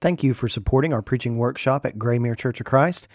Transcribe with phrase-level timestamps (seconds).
[0.00, 3.06] Thank you for supporting our preaching workshop at Graymere Church of Christ.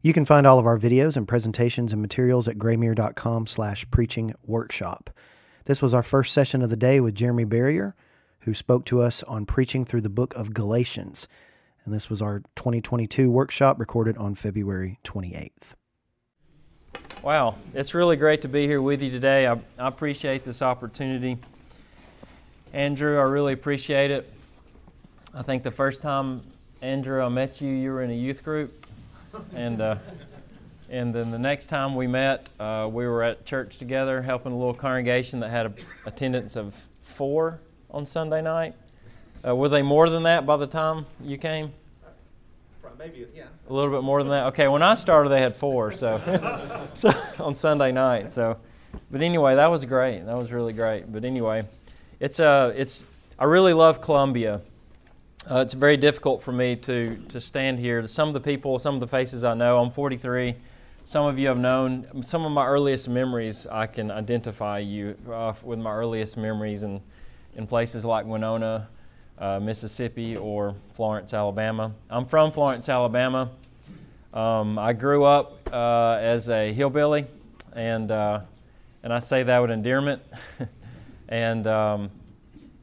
[0.00, 4.34] You can find all of our videos and presentations and materials at graymere.com slash preaching
[4.46, 5.10] workshop.
[5.66, 7.94] This was our first session of the day with Jeremy Barrier,
[8.40, 11.28] who spoke to us on preaching through the book of Galatians.
[11.84, 15.74] And this was our 2022 workshop recorded on February 28th.
[17.22, 19.46] Wow, it's really great to be here with you today.
[19.46, 21.38] I, I appreciate this opportunity.
[22.72, 24.30] Andrew, I really appreciate it.
[25.36, 26.42] I think the first time,
[26.80, 28.86] Andrew, I met you, you were in a youth group.
[29.56, 29.96] And, uh,
[30.88, 34.56] and then the next time we met, uh, we were at church together helping a
[34.56, 35.72] little congregation that had a
[36.06, 37.58] attendance of four
[37.90, 38.74] on Sunday night.
[39.44, 41.72] Uh, were they more than that by the time you came?
[42.96, 43.46] Maybe, yeah.
[43.68, 44.46] A little bit more than that.
[44.46, 46.20] Okay, when I started, they had four, so,
[46.94, 47.10] so
[47.40, 48.30] on Sunday night.
[48.30, 48.56] So,
[49.10, 50.24] but anyway, that was great.
[50.24, 51.12] That was really great.
[51.12, 51.64] But anyway,
[52.20, 53.04] it's uh, it's
[53.36, 54.62] I really love Columbia.
[55.50, 58.06] Uh, it's very difficult for me to to stand here.
[58.06, 59.78] Some of the people, some of the faces I know.
[59.78, 60.54] I'm 43.
[61.02, 62.22] Some of you have known.
[62.22, 67.02] Some of my earliest memories, I can identify you uh, with my earliest memories in
[67.56, 68.88] in places like Winona,
[69.38, 71.92] uh, Mississippi, or Florence, Alabama.
[72.08, 73.50] I'm from Florence, Alabama.
[74.32, 77.26] Um, I grew up uh, as a hillbilly,
[77.74, 78.40] and uh,
[79.02, 80.22] and I say that with endearment.
[81.28, 82.10] and um,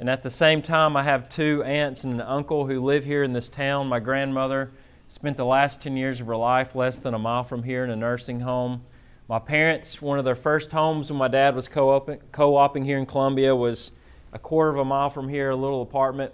[0.02, 3.22] and at the same time, I have two aunts and an uncle who live here
[3.22, 3.86] in this town.
[3.86, 4.72] My grandmother
[5.08, 7.92] spent the last 10 years of her life less than a mile from here in
[7.92, 8.82] a nursing home.
[9.30, 13.56] My parents, one of their first homes when my dad was co-oping here in Columbia
[13.56, 13.92] was
[14.34, 16.34] a quarter of a mile from here, a little apartment.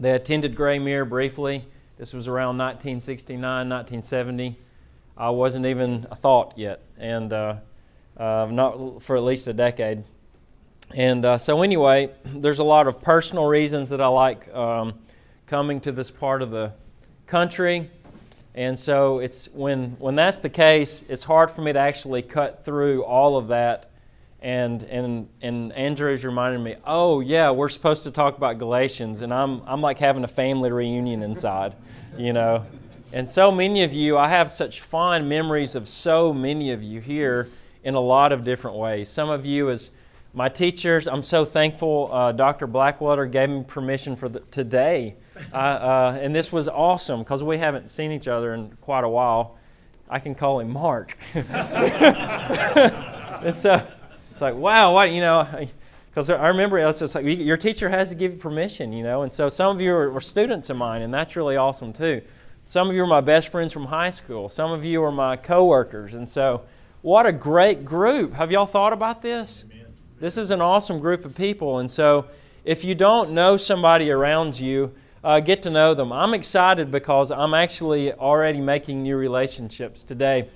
[0.00, 1.66] They attended Graymere briefly.
[1.98, 4.58] This was around 1969, 1970.
[5.16, 7.58] I wasn't even a thought yet, and uh,
[8.16, 10.02] uh, not for at least a decade.
[10.94, 14.94] And uh, so, anyway, there's a lot of personal reasons that I like um,
[15.46, 16.72] coming to this part of the
[17.26, 17.90] country.
[18.54, 22.64] And so, it's when when that's the case, it's hard for me to actually cut
[22.64, 23.88] through all of that
[24.40, 29.34] and and and Andrew's reminded me, oh yeah, we're supposed to talk about Galatians, and
[29.34, 31.74] I'm I'm like having a family reunion inside,
[32.16, 32.64] you know.
[33.12, 37.00] And so many of you, I have such fond memories of so many of you
[37.00, 37.48] here
[37.82, 39.08] in a lot of different ways.
[39.08, 39.90] Some of you as
[40.34, 42.10] my teachers, I'm so thankful.
[42.12, 42.66] Uh, Dr.
[42.66, 45.16] Blackwater gave me permission for the, today,
[45.52, 49.08] uh, uh, and this was awesome because we haven't seen each other in quite a
[49.08, 49.58] while.
[50.08, 51.16] I can call him Mark.
[51.34, 51.44] and
[53.54, 53.86] so
[54.32, 55.46] it's like, wow, what, you know,
[56.10, 59.22] because I remember it's just like your teacher has to give you permission, you know.
[59.22, 62.22] And so some of you are, are, students of mine, and that's really awesome too.
[62.64, 64.48] Some of you are my best friends from high school.
[64.48, 66.62] Some of you are my coworkers, and so
[67.02, 68.34] what a great group.
[68.34, 69.64] Have y'all thought about this?
[69.70, 69.77] Amen.
[70.20, 72.26] This is an awesome group of people, and so
[72.64, 74.92] if you don't know somebody around you,
[75.22, 76.12] uh, get to know them.
[76.12, 80.48] I'm excited because I'm actually already making new relationships today.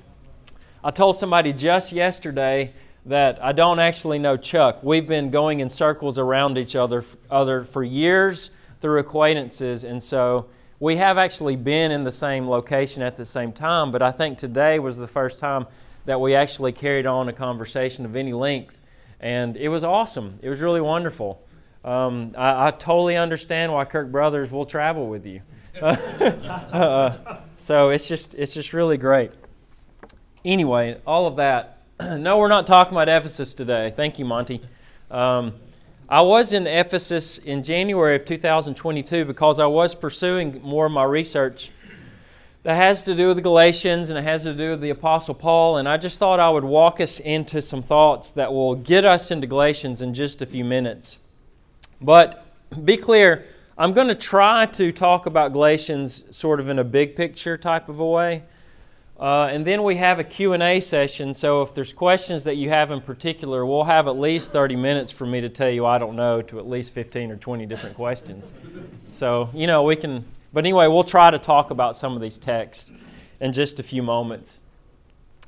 [0.83, 2.73] I told somebody just yesterday
[3.06, 4.83] that I don't actually know Chuck.
[4.83, 8.50] We've been going in circles around each other, other for years
[8.81, 10.49] through acquaintances, and so
[10.81, 13.93] we have actually been in the same location at the same time.
[13.93, 15.69] But I think today was the first time
[16.05, 18.81] that we actually carried on a conversation of any length,
[19.22, 20.38] and it was awesome.
[20.43, 21.43] It was really wonderful.
[21.84, 25.41] Um, I, I, totally understand why Kirk Brothers will travel with you.
[25.83, 29.32] uh, so it's just it's just really great.
[30.44, 31.82] Anyway, all of that
[32.19, 33.93] no, we're not talking about Ephesus today.
[33.94, 34.61] Thank you, Monty.
[35.11, 35.55] Um,
[36.09, 41.05] I was in Ephesus in January of 2022 because I was pursuing more of my
[41.05, 41.71] research
[42.62, 45.34] that has to do with the Galatians and it has to do with the Apostle
[45.34, 45.78] Paul.
[45.78, 49.31] And I just thought I would walk us into some thoughts that will get us
[49.31, 51.19] into Galatians in just a few minutes.
[52.00, 52.47] But
[52.84, 53.45] be clear,
[53.77, 57.89] I'm going to try to talk about Galatians sort of in a big picture type
[57.89, 58.45] of a way.
[59.19, 62.91] Uh, and then we have a Q&A session, so if there's questions that you have
[62.91, 66.17] in particular, we'll have at least 30 minutes for me to tell you I don't
[66.17, 68.53] know to at least 15 or 20 different questions.
[69.11, 72.38] So, you know, we can, but anyway, we'll try to talk about some of these
[72.38, 72.93] texts
[73.41, 74.61] in just a few moments.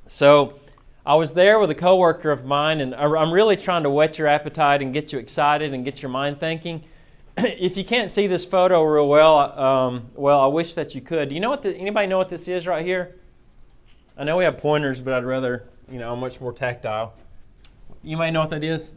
[0.07, 0.59] So,
[1.07, 4.27] I was there with a coworker of mine, and I'm really trying to whet your
[4.27, 6.83] appetite and get you excited and get your mind thinking.
[7.37, 11.29] if you can't see this photo real well, um, well, I wish that you could.
[11.29, 11.61] Do you know what?
[11.61, 13.17] The, anybody know what this is right here?
[14.17, 17.13] I know we have pointers, but I'd rather, you know, I'm much more tactile.
[18.03, 18.93] You might know what that is.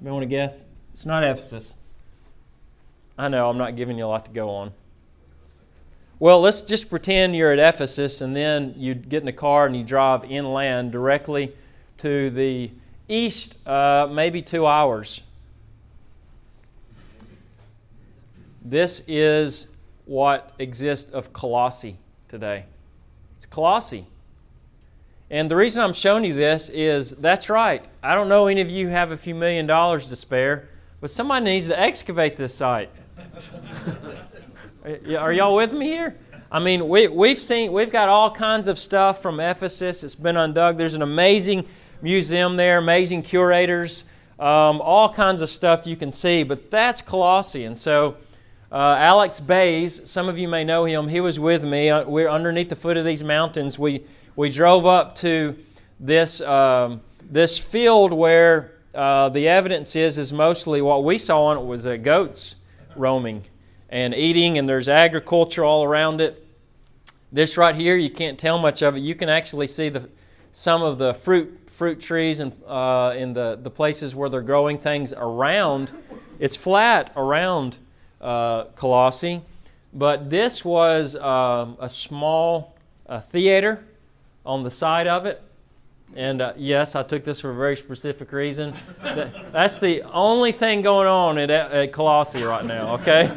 [0.00, 0.64] You may want to guess?
[0.92, 1.74] It's not Ephesus.
[3.16, 4.72] I know, I'm not giving you a lot to go on.
[6.20, 9.76] Well, let's just pretend you're at Ephesus and then you get in a car and
[9.76, 11.54] you drive inland directly
[11.98, 12.72] to the
[13.08, 15.20] east, uh, maybe two hours.
[18.64, 19.68] This is
[20.06, 22.64] what exists of Colossae today.
[23.36, 24.08] It's Colossae.
[25.30, 27.84] And the reason I'm showing you this is that's right.
[28.02, 30.68] I don't know any of you have a few million dollars to spare,
[31.00, 32.90] but somebody needs to excavate this site.
[34.84, 36.16] Are y'all with me here?
[36.52, 40.04] I mean, we, we've seen, we've got all kinds of stuff from Ephesus.
[40.04, 40.78] It's been undug.
[40.78, 41.66] There's an amazing
[42.00, 44.04] museum there, amazing curators,
[44.38, 46.44] um, all kinds of stuff you can see.
[46.44, 47.64] But that's Colossae.
[47.64, 48.16] And so,
[48.70, 51.08] uh, Alex Bays, some of you may know him.
[51.08, 51.90] He was with me.
[51.90, 53.78] Uh, we're underneath the foot of these mountains.
[53.78, 54.04] We
[54.36, 55.58] we drove up to
[55.98, 61.58] this um, this field where uh, the evidence is is mostly what we saw on
[61.58, 62.54] it was uh, goats
[62.94, 63.42] roaming
[63.88, 66.44] and eating, and there's agriculture all around it.
[67.32, 69.00] This right here, you can't tell much of it.
[69.00, 70.08] You can actually see the
[70.52, 74.78] some of the fruit fruit trees and uh, in the the places where they're growing
[74.78, 75.90] things around.
[76.38, 77.76] It's flat around
[78.20, 79.42] uh, Colossae,
[79.92, 82.76] but this was um, a small
[83.06, 83.84] uh, theater
[84.46, 85.42] on the side of it.
[86.16, 88.72] And uh, yes, I took this for a very specific reason.
[89.52, 93.30] That's the only thing going on at, at Colossae right now, okay?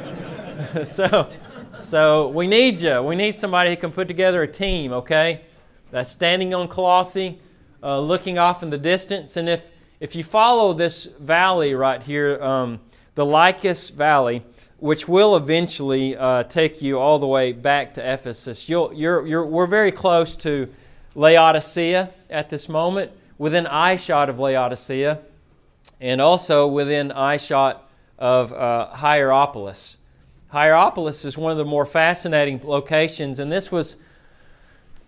[0.86, 1.32] so,
[1.80, 3.02] so we need you.
[3.02, 5.42] We need somebody who can put together a team, okay?
[5.92, 7.40] That's standing on Colossae,
[7.84, 9.38] uh, looking off in the distance.
[9.38, 12.80] And if, if you follow this valley right here, um,
[13.16, 14.44] the Lycus Valley,
[14.80, 19.46] which will eventually uh, take you all the way back to Ephesus, you'll, you're, you're,
[19.46, 20.70] we're very close to
[21.14, 25.20] Laodicea at this moment, within eyeshot of Laodicea,
[26.00, 27.78] and also within eyeshot
[28.18, 29.98] of uh, Hierapolis.
[30.52, 33.98] Hierapolis is one of the more fascinating locations, and this was.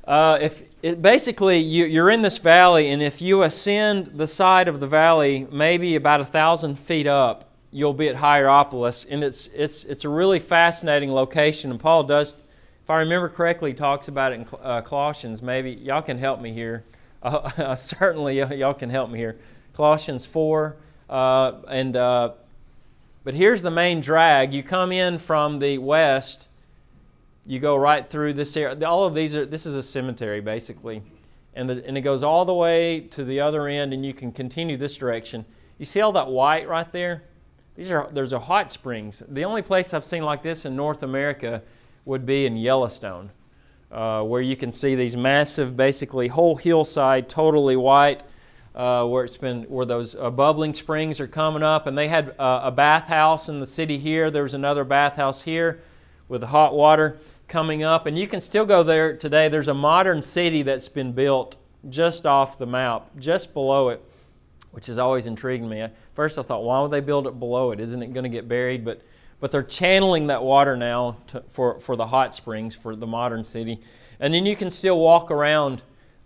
[0.06, 4.68] Uh, if it, basically you, you're in this valley, and if you ascend the side
[4.68, 9.48] of the valley, maybe about a thousand feet up, you'll be at Hierapolis, and it's
[9.48, 11.72] it's it's a really fascinating location.
[11.72, 12.36] And Paul does
[12.84, 15.42] if I remember correctly, talks about it in uh, Colossians.
[15.42, 16.84] Maybe y'all can help me here.
[17.24, 19.40] Uh, certainly, y'all can help me here.
[19.72, 20.76] Colossians 4.
[21.10, 22.34] Uh, and, uh,
[23.24, 24.54] but here's the main drag.
[24.54, 26.48] You come in from the west,
[27.46, 28.88] you go right through this area.
[28.88, 31.02] All of these are, this is a cemetery basically.
[31.56, 34.32] And, the, and it goes all the way to the other end, and you can
[34.32, 35.46] continue this direction.
[35.78, 37.24] You see all that white right there?
[37.76, 39.22] These are, there's a hot springs.
[39.28, 41.62] The only place I've seen like this in North America
[42.06, 43.30] would be in Yellowstone,
[43.92, 48.24] uh, where you can see these massive, basically whole hillside, totally white,
[48.76, 52.36] uh, where it's been where those uh, bubbling springs are coming up, and they had
[52.40, 54.32] uh, a bathhouse in the city here.
[54.32, 55.82] There's another bathhouse here
[56.28, 57.18] with the hot water
[57.48, 59.48] coming up, and you can still go there today.
[59.48, 61.58] There's a modern city that's been built
[61.90, 64.04] just off the map, just below it,
[64.72, 65.86] which has always intrigued me.
[66.14, 67.80] First, I thought, why would they build it below it?
[67.80, 68.84] Isn't it going to get buried?
[68.86, 69.02] But
[69.44, 73.44] but they're channeling that water now to, for, for the hot springs for the modern
[73.44, 73.82] city.
[74.22, 75.82] And then you can still walk around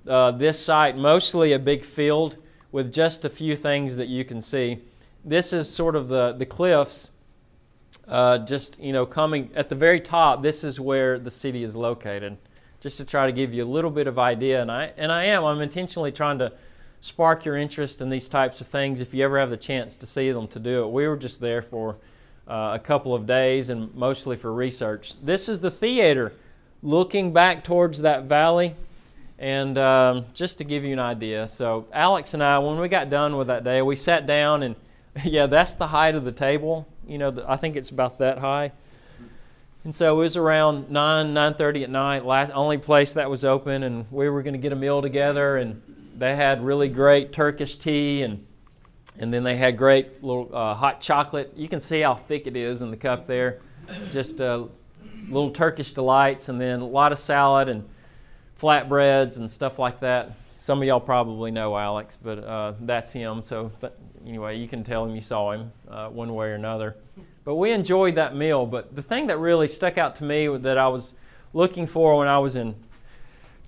[0.07, 2.37] uh, this site, mostly a big field
[2.71, 4.79] with just a few things that you can see.
[5.23, 7.11] This is sort of the, the cliffs,
[8.07, 10.41] uh, just, you know, coming at the very top.
[10.41, 12.37] This is where the city is located,
[12.79, 14.61] just to try to give you a little bit of idea.
[14.61, 16.53] And I, and I am, I'm intentionally trying to
[16.99, 20.07] spark your interest in these types of things if you ever have the chance to
[20.07, 20.91] see them to do it.
[20.91, 21.97] We were just there for
[22.47, 25.21] uh, a couple of days and mostly for research.
[25.23, 26.33] This is the theater
[26.81, 28.75] looking back towards that valley.
[29.39, 33.09] And um, just to give you an idea, so Alex and I, when we got
[33.09, 34.75] done with that day, we sat down and
[35.23, 36.87] yeah, that's the height of the table.
[37.07, 38.71] You know, I think it's about that high.
[39.83, 43.83] And so it was around 9, 9.30 at night, last, only place that was open,
[43.83, 45.81] and we were going to get a meal together, and
[46.17, 48.43] they had really great Turkish tea and
[49.19, 51.51] and then they had great little uh, hot chocolate.
[51.55, 53.61] You can see how thick it is in the cup there.
[54.11, 54.65] Just uh,
[55.27, 57.87] little Turkish delights, and then a lot of salad and
[58.59, 60.31] flatbreads and stuff like that.
[60.55, 63.41] Some of y'all probably know Alex, but uh, that's him.
[63.41, 63.93] So th-
[64.25, 66.95] anyway, you can tell him you saw him uh, one way or another.
[67.43, 68.65] But we enjoyed that meal.
[68.65, 71.13] But the thing that really stuck out to me that I was
[71.53, 72.75] looking for when I was in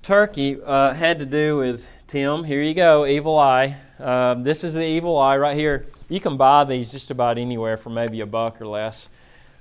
[0.01, 2.43] Turkey uh, had to do with Tim.
[2.43, 3.77] Here you go, evil eye.
[3.99, 5.85] Um, this is the evil eye right here.
[6.09, 9.09] You can buy these just about anywhere for maybe a buck or less.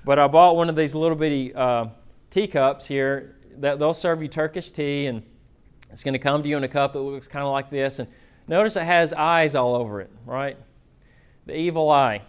[0.05, 1.89] But I bought one of these little bitty uh,
[2.31, 5.23] teacups here they'll serve you Turkish tea, and
[5.91, 7.99] it's going to come to you in a cup that looks kind of like this.
[7.99, 8.09] And
[8.47, 10.57] notice it has eyes all over it, right?
[11.47, 12.23] The evil eye.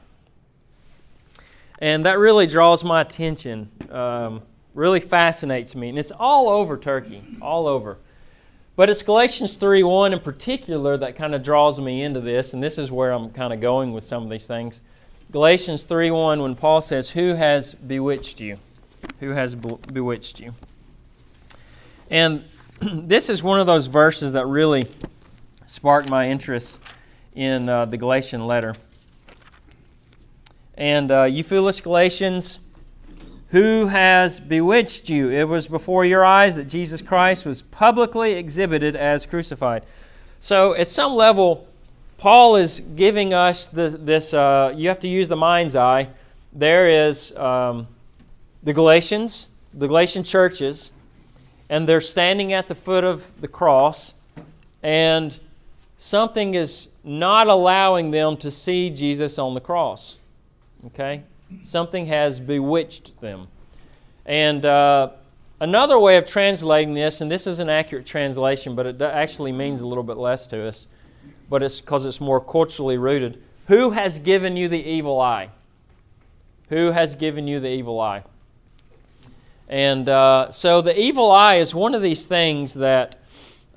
[1.79, 4.41] And that really draws my attention, um,
[4.73, 5.89] really fascinates me.
[5.89, 7.97] And it's all over Turkey, all over.
[8.75, 12.77] But it's Galatians 3:1 in particular that kind of draws me into this, and this
[12.77, 14.81] is where I'm kind of going with some of these things.
[15.31, 18.57] Galatians 3:1 when Paul says, "Who has bewitched you?"
[19.19, 20.53] Who has bewitched you?
[22.09, 22.43] And
[22.79, 24.87] this is one of those verses that really
[25.65, 26.79] sparked my interest
[27.35, 28.75] in uh, the Galatian letter.
[30.75, 32.59] And uh, you foolish Galatians,
[33.49, 35.29] who has bewitched you?
[35.29, 39.83] It was before your eyes that Jesus Christ was publicly exhibited as crucified.
[40.39, 41.67] So, at some level,
[42.17, 46.09] Paul is giving us this, this uh, you have to use the mind's eye.
[46.53, 47.87] There is um,
[48.63, 50.91] the Galatians, the Galatian churches,
[51.69, 54.13] and they're standing at the foot of the cross,
[54.81, 55.39] and
[55.97, 60.15] something is not allowing them to see Jesus on the cross.
[60.87, 61.23] Okay?
[61.61, 63.47] Something has bewitched them.
[64.25, 65.09] And uh,
[65.59, 69.81] another way of translating this, and this is an accurate translation, but it actually means
[69.81, 70.87] a little bit less to us,
[71.49, 73.41] but it's because it's more culturally rooted.
[73.67, 75.49] Who has given you the evil eye?
[76.69, 78.23] Who has given you the evil eye?
[79.69, 83.19] And uh, so the evil eye is one of these things that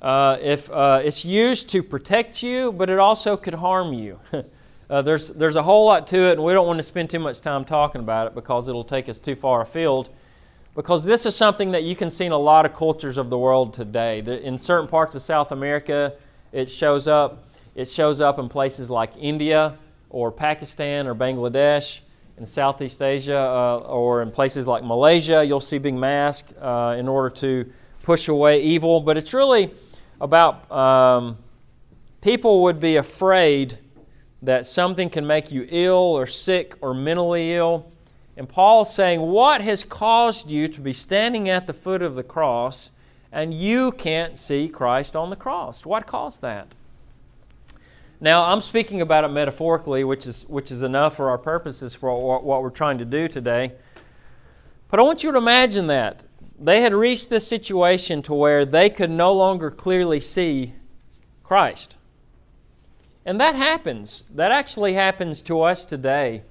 [0.01, 4.19] uh, if uh, it's used to protect you, but it also could harm you.
[4.89, 7.17] Uh, there's, there's a whole lot to it, and we don't want to spend too
[7.17, 10.09] much time talking about it because it'll take us too far afield.
[10.75, 13.37] Because this is something that you can see in a lot of cultures of the
[13.37, 14.19] world today.
[14.19, 16.13] In certain parts of South America,
[16.51, 17.47] it shows up.
[17.73, 19.77] It shows up in places like India
[20.11, 22.01] or Pakistan or Bangladesh.
[22.37, 27.07] In Southeast Asia uh, or in places like Malaysia, you'll see big masks uh, in
[27.07, 27.71] order to
[28.01, 29.01] push away evil.
[29.01, 29.71] But it's really
[30.19, 31.37] about um,
[32.21, 33.77] people would be afraid
[34.41, 37.91] that something can make you ill or sick or mentally ill.
[38.35, 42.23] And Paul's saying, What has caused you to be standing at the foot of the
[42.23, 42.89] cross
[43.31, 45.85] and you can't see Christ on the cross?
[45.85, 46.73] What caused that?
[48.23, 52.41] Now, I'm speaking about it metaphorically, which is, which is enough for our purposes for
[52.41, 53.73] what, we're trying to do today.
[54.89, 56.23] But I want you to imagine that.
[56.57, 60.73] They had reached this situation to where they could no longer clearly see
[61.43, 61.97] Christ.
[63.25, 64.23] And that happens.
[64.33, 66.43] That actually happens to us today.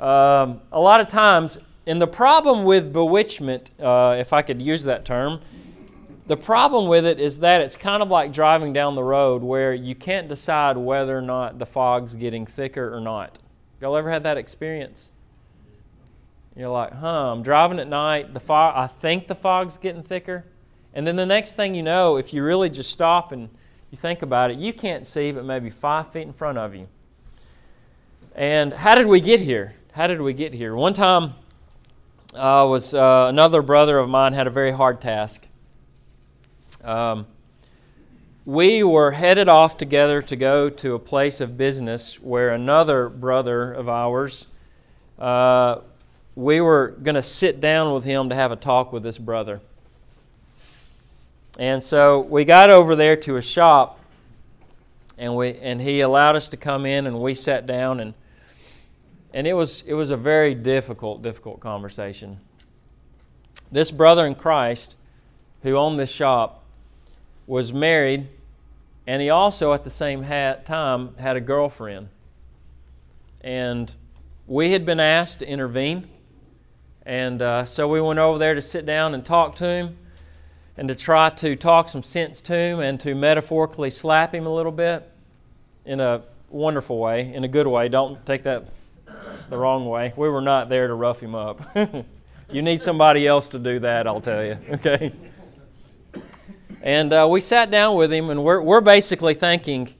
[0.00, 4.82] Um, a lot of times, and the problem with bewitchment, uh, if I could use
[4.82, 5.40] that term,
[6.26, 9.74] the problem with it is that it's kind of like driving down the road where
[9.74, 13.38] you can't decide whether or not the fog's getting thicker or not.
[13.80, 15.10] Y'all ever had that experience?
[16.54, 20.44] You're like, huh, I'm driving at night, the fog, I think the fog's getting thicker.
[20.94, 23.48] And then the next thing you know, if you really just stop and
[23.90, 26.86] you think about it, you can't see but maybe five feet in front of you.
[28.34, 29.74] And how did we get here?
[29.92, 30.74] How did we get here?
[30.74, 31.34] One time,
[32.34, 35.46] uh, was uh, another brother of mine had a very hard task.
[36.84, 37.26] Um,
[38.44, 43.72] we were headed off together to go to a place of business where another brother
[43.72, 44.48] of ours,
[45.18, 45.78] uh,
[46.34, 49.60] we were going to sit down with him to have a talk with this brother.
[51.56, 54.00] And so we got over there to a shop,
[55.18, 58.14] and we and he allowed us to come in, and we sat down, and
[59.34, 62.40] and it was it was a very difficult, difficult conversation.
[63.70, 64.96] This brother in Christ,
[65.62, 66.61] who owned this shop,
[67.52, 68.26] was married,
[69.06, 72.08] and he also at the same time had a girlfriend.
[73.42, 73.92] And
[74.46, 76.08] we had been asked to intervene,
[77.04, 79.98] and uh, so we went over there to sit down and talk to him
[80.78, 84.54] and to try to talk some sense to him and to metaphorically slap him a
[84.54, 85.06] little bit
[85.84, 87.90] in a wonderful way, in a good way.
[87.90, 88.64] Don't take that
[89.50, 90.14] the wrong way.
[90.16, 91.60] We were not there to rough him up.
[92.50, 95.12] you need somebody else to do that, I'll tell you, okay?
[96.82, 99.94] And uh, we sat down with him, and we're, we're basically thinking,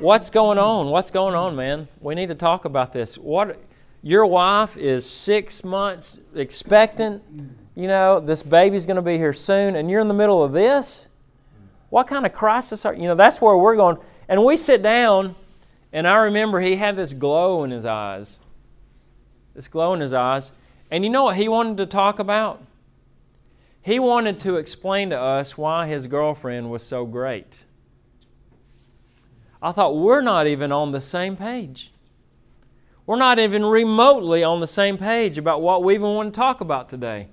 [0.00, 0.88] what's going on?
[0.88, 1.88] What's going on, man?
[2.00, 3.16] We need to talk about this.
[3.16, 3.62] What
[4.02, 7.22] your wife is six months expectant
[7.76, 10.52] you know, this baby's going to be here soon, and you're in the middle of
[10.52, 11.10] this?
[11.90, 13.14] What kind of crisis are you know?
[13.14, 13.98] That's where we're going.
[14.28, 15.36] And we sit down,
[15.92, 18.38] and I remember he had this glow in his eyes.
[19.54, 20.52] This glow in his eyes.
[20.90, 22.62] And you know what he wanted to talk about?
[23.86, 27.62] He wanted to explain to us why his girlfriend was so great.
[29.62, 31.92] I thought, we're not even on the same page.
[33.06, 36.60] We're not even remotely on the same page about what we even want to talk
[36.60, 37.28] about today.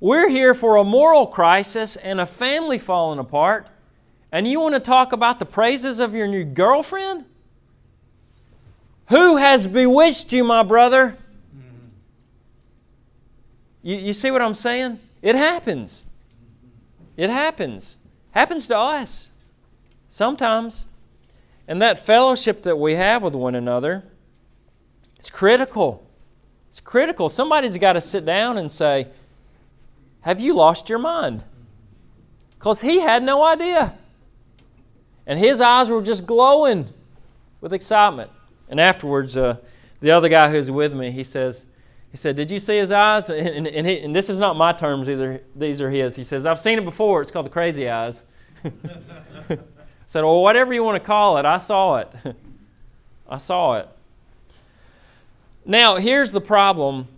[0.00, 3.68] We're here for a moral crisis and a family falling apart,
[4.32, 7.26] and you want to talk about the praises of your new girlfriend?
[9.10, 11.18] Who has bewitched you, my brother?
[13.82, 14.98] You, you see what I'm saying?
[15.22, 16.04] It happens.
[17.16, 17.96] It happens.
[18.32, 19.30] Happens to us
[20.08, 20.86] sometimes.
[21.66, 24.04] And that fellowship that we have with one another,
[25.16, 26.04] it's critical.
[26.68, 27.28] It's critical.
[27.28, 29.08] Somebody's got to sit down and say,
[30.22, 31.44] Have you lost your mind?
[32.58, 33.94] Because he had no idea.
[35.26, 36.88] And his eyes were just glowing
[37.60, 38.30] with excitement.
[38.68, 39.56] And afterwards, uh,
[40.00, 41.64] the other guy who's with me, he says,
[42.12, 43.30] he said, Did you see his eyes?
[43.30, 46.14] And, and, he, and, this is not my terms either, these are his.
[46.14, 47.22] He says, I've seen it before.
[47.22, 48.22] It's called the crazy eyes.
[50.06, 52.12] Said, Well, whatever you want to call it, I saw it.
[53.28, 53.88] I saw it.
[55.64, 57.08] Now, here's the problem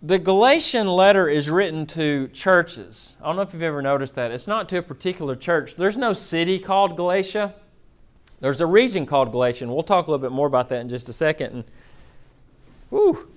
[0.00, 3.14] the Galatian letter is written to churches.
[3.20, 4.30] I don't know if you've ever noticed that.
[4.30, 5.74] It's not to a particular church.
[5.74, 7.54] There's no city called Galatia.
[8.38, 9.66] There's a region called Galatia.
[9.66, 11.52] We'll talk a little bit more about that in just a second.
[11.52, 11.64] And,
[12.92, 13.28] whew.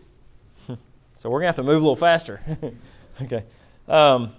[1.17, 2.41] So we're going to have to move a little faster.
[3.21, 3.45] okay.
[3.87, 4.33] Um,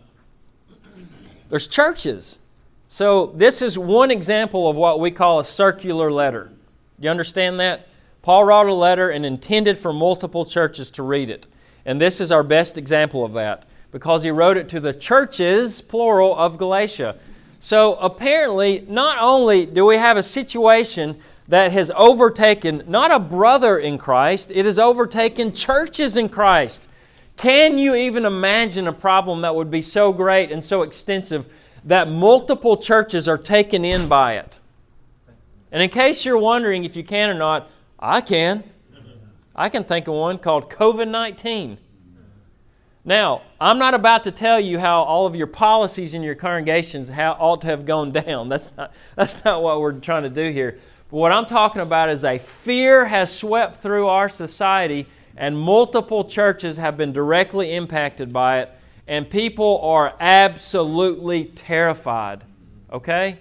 [1.49, 2.39] there's churches.
[2.87, 6.53] So this is one example of what we call a circular letter.
[7.01, 7.89] You understand that?
[8.23, 11.47] Paul wrote a letter and intended for multiple churches to read it.
[11.85, 15.81] And this is our best example of that because he wrote it to the churches,
[15.81, 17.17] plural, of Galatia.
[17.59, 23.79] So apparently, not only do we have a situation that has overtaken not a brother
[23.79, 26.89] in Christ, it has overtaken churches in Christ.
[27.37, 31.47] Can you even imagine a problem that would be so great and so extensive
[31.85, 34.55] that multiple churches are taken in by it?
[35.71, 38.65] And in case you're wondering if you can or not, I can.
[39.55, 41.79] I can think of one called COVID 19.
[43.05, 47.09] Now, I'm not about to tell you how all of your policies in your congregations
[47.09, 48.49] ought to have gone down.
[48.49, 50.79] That's not, that's not what we're trying to do here.
[51.17, 56.77] What I'm talking about is a fear has swept through our society, and multiple churches
[56.77, 58.71] have been directly impacted by it,
[59.09, 62.45] and people are absolutely terrified.
[62.93, 63.39] Okay?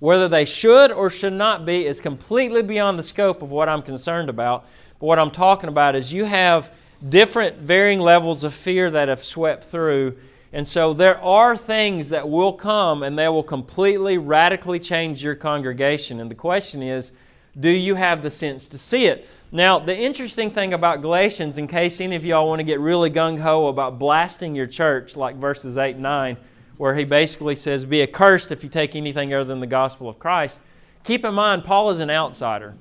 [0.00, 3.80] Whether they should or should not be is completely beyond the scope of what I'm
[3.80, 4.66] concerned about.
[5.00, 6.70] But what I'm talking about is you have
[7.08, 10.18] different varying levels of fear that have swept through.
[10.52, 15.34] And so there are things that will come and they will completely, radically change your
[15.34, 16.20] congregation.
[16.20, 17.12] And the question is,
[17.58, 19.28] do you have the sense to see it?
[19.50, 23.10] Now, the interesting thing about Galatians, in case any of y'all want to get really
[23.10, 26.36] gung ho about blasting your church, like verses 8 and 9,
[26.78, 30.18] where he basically says, Be accursed if you take anything other than the gospel of
[30.18, 30.60] Christ,
[31.04, 32.74] keep in mind, Paul is an outsider.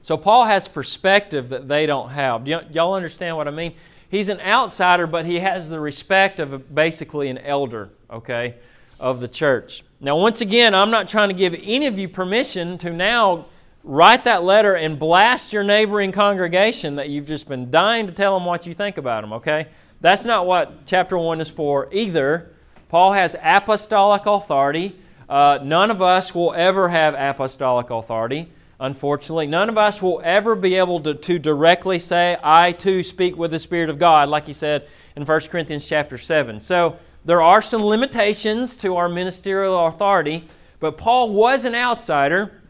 [0.00, 2.46] So Paul has perspective that they don't have.
[2.46, 3.74] Y'all understand what I mean?
[4.12, 8.56] He's an outsider, but he has the respect of a, basically an elder, okay,
[9.00, 9.84] of the church.
[10.02, 13.46] Now, once again, I'm not trying to give any of you permission to now
[13.82, 18.38] write that letter and blast your neighboring congregation that you've just been dying to tell
[18.38, 19.68] them what you think about them, okay?
[20.02, 22.52] That's not what chapter 1 is for either.
[22.90, 24.94] Paul has apostolic authority.
[25.26, 29.46] Uh, none of us will ever have apostolic authority unfortunately.
[29.46, 33.52] None of us will ever be able to, to directly say, I too speak with
[33.52, 36.58] the Spirit of God, like he said in 1 Corinthians chapter 7.
[36.58, 40.44] So there are some limitations to our ministerial authority,
[40.80, 42.60] but Paul was an outsider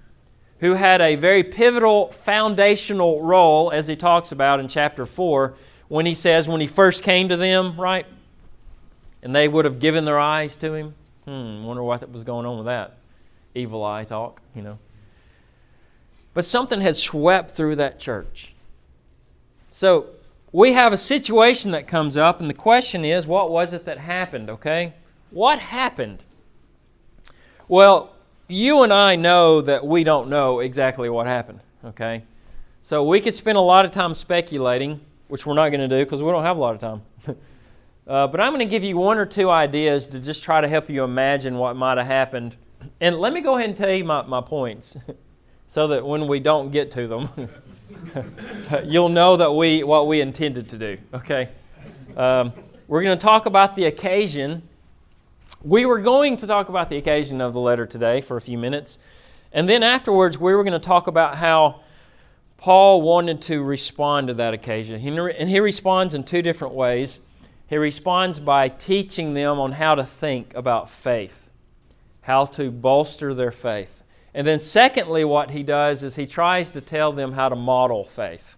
[0.60, 5.54] who had a very pivotal foundational role, as he talks about in chapter 4,
[5.88, 8.06] when he says, when he first came to them, right?
[9.22, 10.94] And they would have given their eyes to him.
[11.24, 12.98] Hmm, wonder what was going on with that.
[13.54, 14.78] Evil eye talk, you know.
[16.34, 18.54] But something has swept through that church.
[19.70, 20.06] So
[20.52, 23.98] we have a situation that comes up, and the question is what was it that
[23.98, 24.94] happened, okay?
[25.30, 26.22] What happened?
[27.68, 28.12] Well,
[28.48, 32.22] you and I know that we don't know exactly what happened, okay?
[32.82, 36.04] So we could spend a lot of time speculating, which we're not going to do
[36.04, 37.02] because we don't have a lot of time.
[38.06, 40.68] uh, but I'm going to give you one or two ideas to just try to
[40.68, 42.56] help you imagine what might have happened.
[43.00, 44.96] And let me go ahead and tell you my, my points.
[45.72, 47.30] so that when we don't get to them,
[48.84, 50.98] you'll know that we what we intended to do.
[51.14, 51.48] Okay,
[52.14, 52.52] um,
[52.88, 54.68] we're going to talk about the occasion.
[55.62, 58.58] We were going to talk about the occasion of the letter today for a few
[58.58, 58.98] minutes,
[59.50, 61.80] and then afterwards we were going to talk about how
[62.58, 67.18] Paul wanted to respond to that occasion, he, and he responds in two different ways.
[67.66, 71.48] He responds by teaching them on how to think about faith,
[72.20, 74.01] how to bolster their faith.
[74.34, 78.04] And then, secondly, what he does is he tries to tell them how to model
[78.04, 78.56] faith.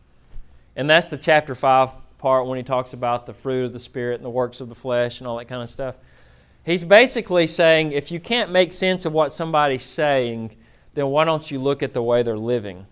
[0.77, 4.15] And that's the chapter 5 part when he talks about the fruit of the Spirit
[4.15, 5.97] and the works of the flesh and all that kind of stuff.
[6.65, 10.57] He's basically saying if you can't make sense of what somebody's saying,
[10.95, 12.87] then why don't you look at the way they're living?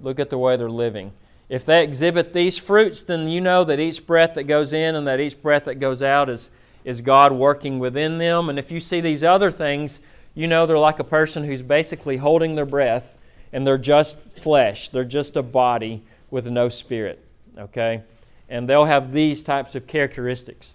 [0.00, 1.12] Look at the way they're living.
[1.50, 5.06] If they exhibit these fruits, then you know that each breath that goes in and
[5.06, 6.48] that each breath that goes out is,
[6.84, 8.48] is God working within them.
[8.48, 10.00] And if you see these other things,
[10.34, 13.16] you know they're like a person who's basically holding their breath
[13.52, 14.88] and they're just flesh.
[14.90, 17.24] They're just a body with no spirit.
[17.58, 18.02] Okay?
[18.50, 20.74] and they'll have these types of characteristics.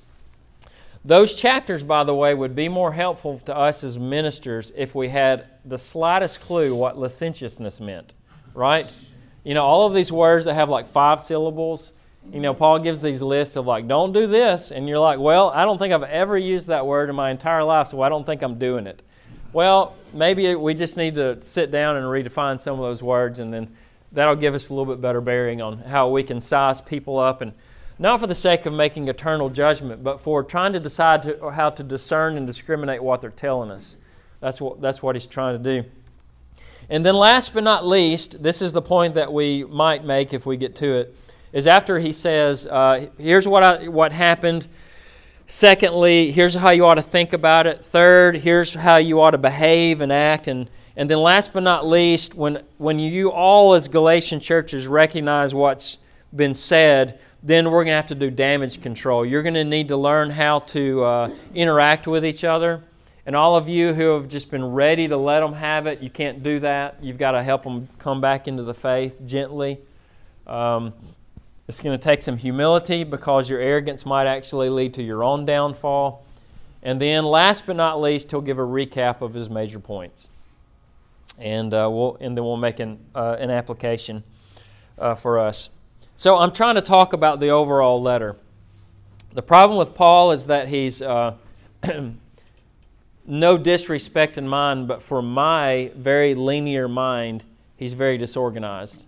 [1.03, 5.09] Those chapters, by the way, would be more helpful to us as ministers if we
[5.09, 8.15] had the slightest clue what licentiousness meant,
[8.55, 8.91] right?
[9.43, 11.91] You know, all of these words that have like five syllables,
[12.33, 14.71] you know, Paul gives these lists of like, don't do this.
[14.71, 17.63] And you're like, well, I don't think I've ever used that word in my entire
[17.63, 19.03] life, so I don't think I'm doing it.
[19.55, 23.53] Well, maybe we just need to sit down and redefine some of those words, and
[23.53, 23.73] then
[24.11, 27.39] that'll give us a little bit better bearing on how we can size people up
[27.39, 27.53] and
[27.97, 31.69] not for the sake of making eternal judgment, but for trying to decide to, how
[31.69, 33.95] to discern and discriminate what they're telling us.
[34.41, 35.89] That's what, that's what he's trying to do.
[36.89, 40.45] And then, last but not least, this is the point that we might make if
[40.45, 41.15] we get to it,
[41.53, 44.67] is after he says, uh, Here's what, I, what happened.
[45.47, 47.85] Secondly, here's how you ought to think about it.
[47.85, 50.47] Third, here's how you ought to behave and act.
[50.47, 55.53] And, and then, last but not least, when, when you all, as Galatian churches, recognize
[55.53, 55.99] what's
[56.35, 59.23] been said, then we're going to have to do damage control.
[59.23, 62.83] You're going to need to learn how to uh, interact with each other.
[63.27, 66.09] And all of you who have just been ready to let them have it, you
[66.09, 67.03] can't do that.
[67.03, 69.79] You've got to help them come back into the faith gently.
[70.47, 70.93] Um,
[71.67, 75.45] it's going to take some humility because your arrogance might actually lead to your own
[75.45, 76.23] downfall.
[76.83, 80.29] And then, last but not least, he'll give a recap of his major points.
[81.39, 84.23] And, uh, we'll, and then we'll make an, uh, an application
[84.99, 85.69] uh, for us.
[86.15, 88.35] So I'm trying to talk about the overall letter.
[89.33, 91.33] The problem with Paul is that he's uh,
[93.25, 97.43] no disrespect in mind, but for my very linear mind,
[97.75, 99.05] he's very disorganized.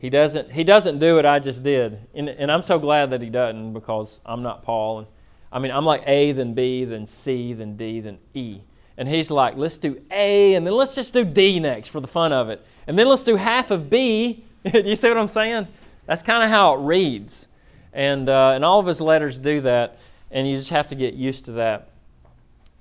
[0.00, 1.98] He doesn't, he doesn't do what I just did.
[2.14, 5.00] And, and I'm so glad that he doesn't because I'm not Paul.
[5.00, 5.06] And,
[5.52, 8.60] I mean, I'm like A, then B, then C, then D, then E.
[8.96, 12.06] And he's like, let's do A, and then let's just do D next for the
[12.06, 12.64] fun of it.
[12.86, 14.42] And then let's do half of B.
[14.74, 15.68] you see what I'm saying?
[16.06, 17.48] That's kind of how it reads.
[17.92, 19.98] And, uh, and all of his letters do that,
[20.30, 21.90] and you just have to get used to that.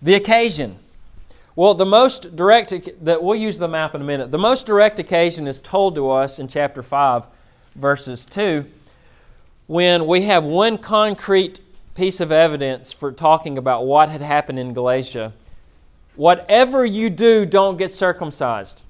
[0.01, 0.77] The occasion.
[1.59, 2.69] Well, the most direct,
[3.03, 4.31] that we'll use the map in a minute.
[4.31, 7.27] The most direct occasion is told to us in chapter 5,
[7.75, 8.65] verses 2,
[9.67, 11.59] when we have one concrete
[11.95, 15.33] piece of evidence for talking about what had happened in Galatia.
[16.15, 18.85] Whatever you do, don't get circumcised,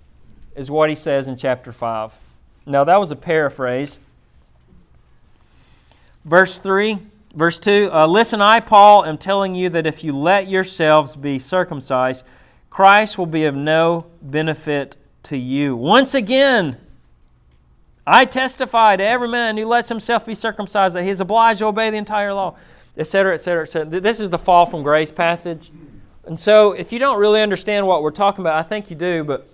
[0.55, 2.19] is what he says in chapter 5.
[2.67, 3.97] Now, that was a paraphrase.
[6.23, 6.99] Verse 3,
[7.34, 11.39] verse 2 uh, Listen, I, Paul, am telling you that if you let yourselves be
[11.39, 12.23] circumcised,
[12.69, 15.75] Christ will be of no benefit to you.
[15.75, 16.77] Once again,
[18.05, 21.65] I testify to every man who lets himself be circumcised that he is obliged to
[21.65, 22.55] obey the entire law,
[22.97, 23.99] etc., etc., etc.
[23.99, 25.71] This is the fall from grace passage.
[26.25, 29.23] And so, if you don't really understand what we're talking about, I think you do,
[29.23, 29.47] but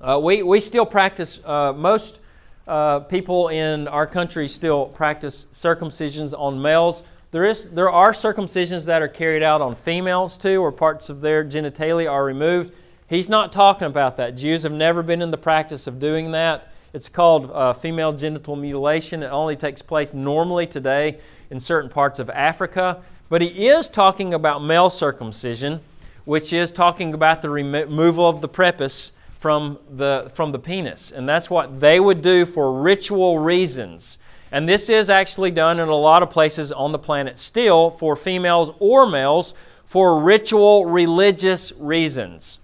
[0.00, 2.20] uh, we, we still practice uh, most
[2.66, 7.02] uh, people in our country still practice circumcisions on males.
[7.34, 11.20] There, is, there are circumcisions that are carried out on females too, where parts of
[11.20, 12.72] their genitalia are removed.
[13.08, 14.36] He's not talking about that.
[14.36, 16.72] Jews have never been in the practice of doing that.
[16.92, 19.24] It's called uh, female genital mutilation.
[19.24, 21.18] It only takes place normally today
[21.50, 23.02] in certain parts of Africa.
[23.28, 25.80] But he is talking about male circumcision,
[26.26, 31.10] which is talking about the removal of the prepuce from the, from the penis.
[31.10, 34.18] And that's what they would do for ritual reasons.
[34.54, 38.14] And this is actually done in a lot of places on the planet still for
[38.14, 39.52] females or males
[39.84, 42.60] for ritual religious reasons.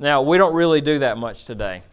[0.00, 1.84] Now, we don't really do that much today.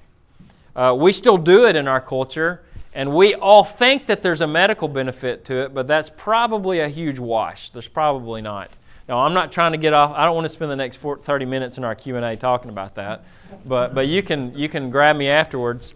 [0.75, 2.63] Uh, we still do it in our culture,
[2.95, 6.89] and we all think that there's a medical benefit to it, but that's probably a
[6.89, 7.69] huge wash.
[7.69, 8.71] There's probably not.
[9.07, 10.11] Now, I'm not trying to get off.
[10.15, 13.23] I don't want to spend the next 30 minutes in our Q&A talking about that,
[13.63, 15.93] but, but you, can, you can grab me afterwards.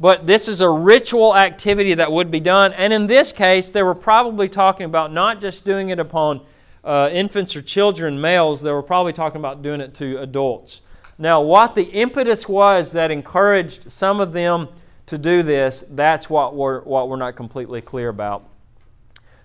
[0.00, 2.72] But this is a ritual activity that would be done.
[2.72, 6.40] And in this case, they were probably talking about not just doing it upon
[6.82, 10.82] uh, infants or children, males, they were probably talking about doing it to adults.
[11.16, 14.68] Now, what the impetus was that encouraged some of them
[15.06, 18.44] to do this, that's what we're, what we're not completely clear about.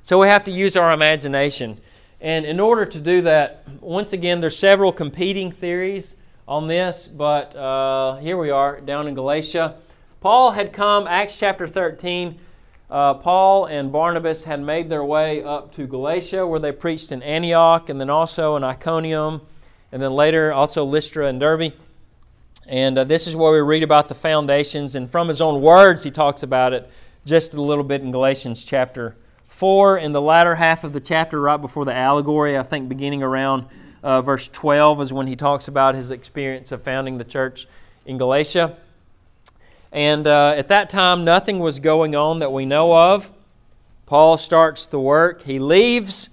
[0.01, 1.79] So we have to use our imagination.
[2.21, 6.15] And in order to do that, once again, there's several competing theories
[6.47, 9.75] on this, but uh, here we are down in Galatia.
[10.21, 12.37] Paul had come, Acts chapter 13.
[12.89, 17.23] Uh, Paul and Barnabas had made their way up to Galatia, where they preached in
[17.23, 19.39] Antioch and then also in Iconium,
[19.93, 21.71] and then later also Lystra and Derbe.
[22.67, 26.03] And uh, this is where we read about the foundations, and from his own words,
[26.03, 26.89] he talks about it
[27.25, 29.15] just a little bit in Galatians chapter
[29.47, 33.23] 4 in the latter half of the chapter, right before the allegory, I think beginning
[33.23, 33.67] around
[34.03, 37.67] uh, verse 12 is when he talks about his experience of founding the church
[38.05, 38.75] in Galatia.
[39.91, 43.31] And uh, at that time, nothing was going on that we know of.
[44.05, 45.43] Paul starts the work.
[45.43, 46.29] He leaves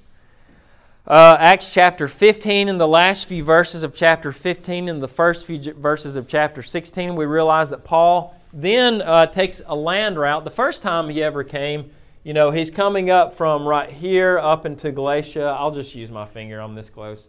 [1.07, 5.47] uh, Acts chapter 15 in the last few verses of chapter 15 and the first
[5.47, 7.15] few verses of chapter 16.
[7.15, 10.45] We realize that Paul then uh, takes a land route.
[10.45, 11.91] The first time he ever came,
[12.25, 15.57] you know, he's coming up from right here up into Galatia.
[15.59, 17.29] I'll just use my finger, I'm this close.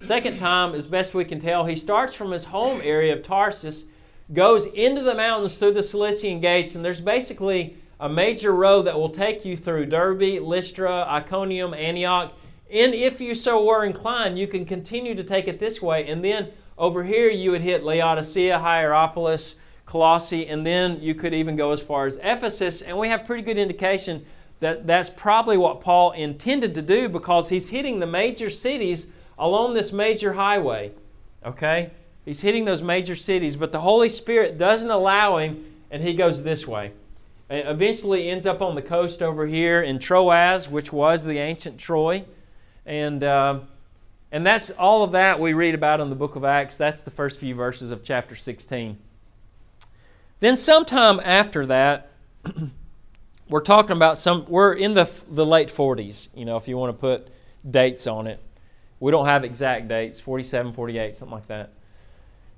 [0.00, 3.86] Second time, as best we can tell, he starts from his home area of Tarsus,
[4.32, 8.98] goes into the mountains through the Cilician gates, and there's basically a major road that
[8.98, 12.32] will take you through Derbe, Lystra, Iconium, Antioch.
[12.70, 16.08] And if you so were inclined, you can continue to take it this way.
[16.08, 21.54] And then over here, you would hit Laodicea, Hierapolis, Colossae, and then you could even
[21.54, 22.82] go as far as Ephesus.
[22.82, 24.24] And we have pretty good indication
[24.60, 29.74] that that's probably what Paul intended to do because he's hitting the major cities along
[29.74, 30.92] this major highway.
[31.44, 31.90] Okay?
[32.24, 36.42] He's hitting those major cities, but the Holy Spirit doesn't allow him, and he goes
[36.42, 36.92] this way
[37.52, 42.24] eventually ends up on the coast over here in Troas, which was the ancient Troy.
[42.86, 43.60] And, uh,
[44.30, 46.76] and that's all of that we read about in the book of Acts.
[46.76, 48.96] That's the first few verses of chapter 16.
[50.40, 52.10] Then, sometime after that,
[53.48, 56.96] we're talking about some, we're in the, the late 40s, you know, if you want
[56.96, 57.28] to put
[57.68, 58.40] dates on it.
[58.98, 61.72] We don't have exact dates 47, 48, something like that.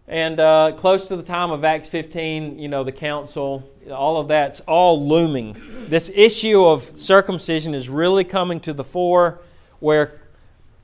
[0.07, 4.29] And uh, close to the time of Acts 15, you know, the council, all of
[4.29, 5.57] that's all looming.
[5.89, 9.41] This issue of circumcision is really coming to the fore.
[9.81, 10.21] Where,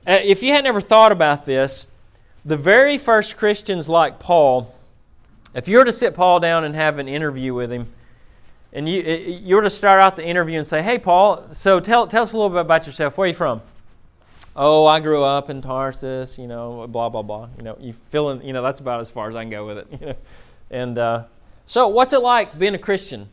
[0.07, 1.85] uh, if you had never thought about this,
[2.43, 4.73] the very first Christians like Paul,
[5.53, 7.87] if you were to sit Paul down and have an interview with him,
[8.73, 12.07] and you, you were to start out the interview and say, Hey, Paul, so tell,
[12.07, 13.17] tell us a little bit about yourself.
[13.17, 13.61] Where are you from?
[14.55, 17.49] Oh, I grew up in Tarsus, you know, blah blah blah.
[17.57, 19.77] You know, you feeling, you know, that's about as far as I can go with
[19.79, 19.87] it.
[19.99, 20.15] You know?
[20.69, 21.23] And uh,
[21.65, 23.29] so, what's it like being a Christian?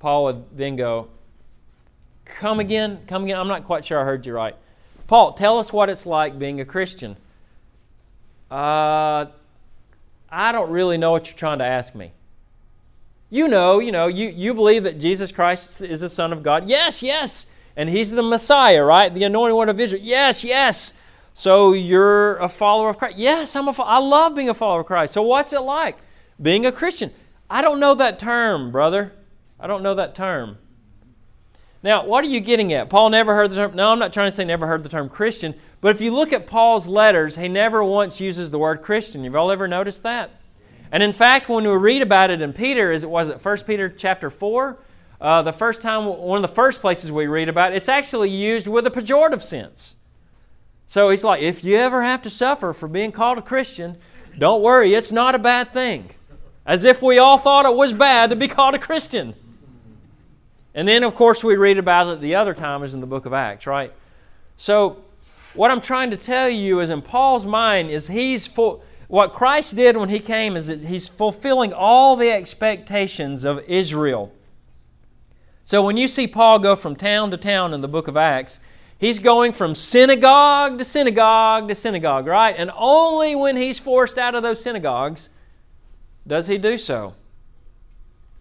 [0.00, 1.08] Paul would then go,
[2.24, 4.56] "Come again, come again." I'm not quite sure I heard you right.
[5.06, 7.16] Paul, tell us what it's like being a Christian.
[8.50, 9.26] Uh,
[10.28, 12.12] I don't really know what you're trying to ask me.
[13.30, 16.68] You know, you know, you, you believe that Jesus Christ is the Son of God.
[16.68, 19.12] Yes, yes and he's the Messiah, right?
[19.12, 20.02] The anointed one of Israel.
[20.02, 20.92] Yes, yes.
[21.32, 23.16] So you're a follower of Christ.
[23.16, 25.14] Yes, I'm a I love being a follower of Christ.
[25.14, 25.96] So what's it like
[26.40, 27.10] being a Christian?
[27.48, 29.12] I don't know that term, brother.
[29.58, 30.58] I don't know that term.
[31.82, 32.88] Now, what are you getting at?
[32.90, 33.74] Paul never heard the term.
[33.74, 36.32] No, I'm not trying to say never heard the term Christian, but if you look
[36.32, 39.24] at Paul's letters, he never once uses the word Christian.
[39.24, 40.30] You've all ever noticed that?
[40.92, 43.58] And in fact, when we read about it in Peter, as it was at 1
[43.60, 44.78] Peter chapter 4,
[45.22, 48.28] uh, the first time, one of the first places we read about it, it's actually
[48.28, 49.94] used with a pejorative sense.
[50.88, 53.96] So he's like, if you ever have to suffer for being called a Christian,
[54.36, 56.10] don't worry, it's not a bad thing.
[56.66, 59.34] As if we all thought it was bad to be called a Christian.
[60.74, 63.24] And then, of course, we read about it the other time is in the book
[63.24, 63.92] of Acts, right?
[64.56, 65.04] So,
[65.54, 69.76] what I'm trying to tell you is in Paul's mind is he's full, what Christ
[69.76, 74.32] did when he came is he's fulfilling all the expectations of Israel.
[75.64, 78.58] So when you see Paul go from town to town in the book of Acts,
[78.98, 82.54] he's going from synagogue to synagogue to synagogue, right?
[82.56, 85.28] And only when he's forced out of those synagogues
[86.26, 87.14] does he do so.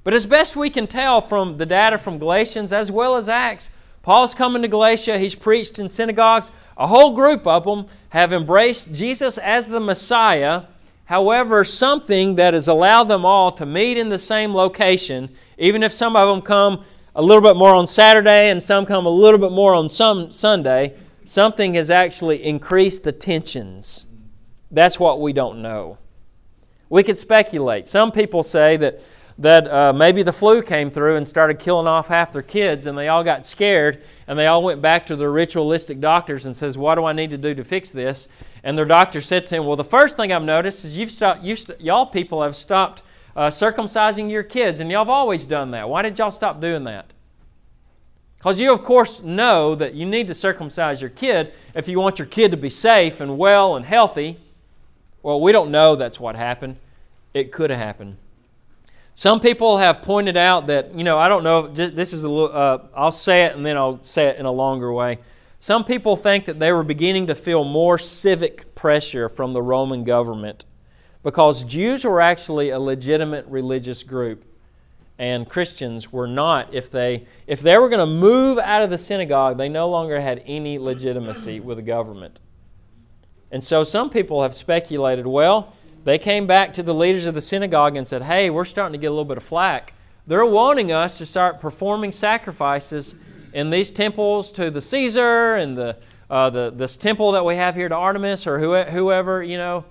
[0.03, 3.69] But as best we can tell from the data from Galatians as well as Acts,
[4.01, 5.19] Paul's coming to Galatia.
[5.19, 6.51] He's preached in synagogues.
[6.75, 10.63] A whole group of them have embraced Jesus as the Messiah.
[11.05, 15.29] However, something that has allowed them all to meet in the same location,
[15.60, 16.84] even if some of them come
[17.15, 20.32] a little bit more on Saturday and some come a little bit more on some
[20.32, 24.06] Sunday, something has actually increased the tensions.
[24.71, 25.97] That's what we don't know.
[26.89, 27.88] We could speculate.
[27.88, 29.02] Some people say that,
[29.38, 32.97] that uh, maybe the flu came through and started killing off half their kids, and
[32.97, 36.78] they all got scared, and they all went back to their ritualistic doctors and says,
[36.78, 38.28] "What do I need to do to fix this?"
[38.63, 41.43] And their doctor said to him, "Well, the first thing I've noticed is you've stopped.
[41.43, 43.04] You've st- y'all people have stopped
[43.35, 45.89] uh, circumcising your kids, and y'all have always done that.
[45.89, 47.13] Why did y'all stop doing that?
[48.37, 52.17] Because you, of course, know that you need to circumcise your kid if you want
[52.17, 54.37] your kid to be safe and well and healthy.
[55.21, 56.77] Well, we don't know that's what happened.
[57.33, 58.17] It could have happened.
[59.13, 62.55] Some people have pointed out that, you know, I don't know, this is a little,
[62.55, 65.19] uh, I'll say it and then I'll say it in a longer way.
[65.59, 70.03] Some people think that they were beginning to feel more civic pressure from the Roman
[70.03, 70.65] government
[71.23, 74.45] because Jews were actually a legitimate religious group
[75.17, 78.97] and Christians were not if they if they were going to move out of the
[78.97, 82.39] synagogue, they no longer had any legitimacy with the government.
[83.51, 87.41] And so some people have speculated, well, they came back to the leaders of the
[87.41, 89.93] synagogue and said, "Hey, we're starting to get a little bit of flack
[90.27, 93.15] they're wanting us to start performing sacrifices
[93.53, 95.97] in these temples to the Caesar and the,
[96.29, 99.84] uh, the this temple that we have here to Artemis or whoever, you know.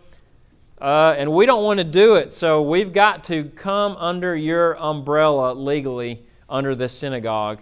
[0.81, 4.79] Uh, and we don't want to do it, so we've got to come under your
[4.79, 7.61] umbrella legally under this synagogue.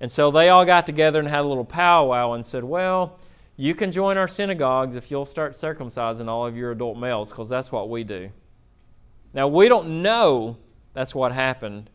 [0.00, 3.18] And so they all got together and had a little powwow and said, Well,
[3.56, 7.48] you can join our synagogues if you'll start circumcising all of your adult males, because
[7.48, 8.30] that's what we do.
[9.34, 10.56] Now, we don't know
[10.94, 11.90] that's what happened,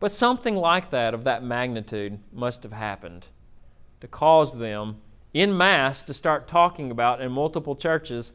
[0.00, 3.26] but something like that, of that magnitude, must have happened
[4.00, 4.96] to cause them
[5.34, 8.32] in mass to start talking about in multiple churches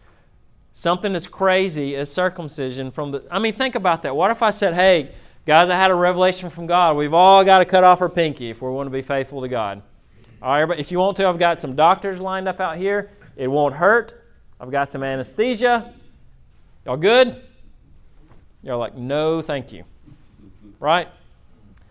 [0.71, 3.23] something as crazy as circumcision from the.
[3.29, 4.15] I mean, think about that.
[4.15, 5.11] What if I said, hey,
[5.45, 6.95] guys, I had a revelation from God.
[6.95, 9.47] We've all got to cut off our pinky if we want to be faithful to
[9.47, 9.81] God.
[10.41, 13.11] All right, but if you want to, I've got some doctors lined up out here.
[13.35, 14.23] It won't hurt.
[14.59, 15.93] I've got some anesthesia.
[16.85, 17.41] Y'all good?
[18.63, 19.83] Y'all like, no, thank you.
[20.79, 21.07] Right?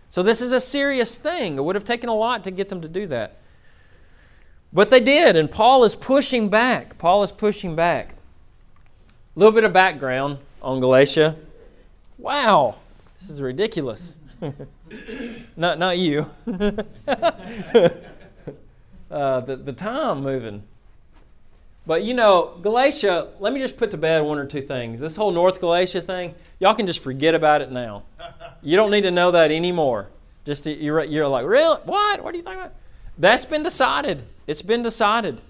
[0.08, 1.56] So this is a serious thing.
[1.56, 3.38] It would have taken a lot to get them to do that.
[4.72, 6.98] But they did, and Paul is pushing back.
[6.98, 8.14] Paul is pushing back.
[9.38, 11.36] A little bit of background on Galatia.
[12.18, 12.74] Wow,
[13.16, 14.16] this is ridiculous.
[15.56, 16.28] not, not you.
[16.48, 17.20] uh,
[19.38, 20.64] the, the time moving.
[21.86, 24.98] But you know, Galatia, let me just put to bed one or two things.
[24.98, 28.02] This whole North Galatia thing, y'all can just forget about it now.
[28.60, 30.08] You don't need to know that anymore.
[30.46, 31.78] Just to, you're, you're like, really?
[31.84, 32.24] What?
[32.24, 32.74] What are you talking about?
[33.16, 34.24] That's been decided.
[34.48, 35.40] It's been decided.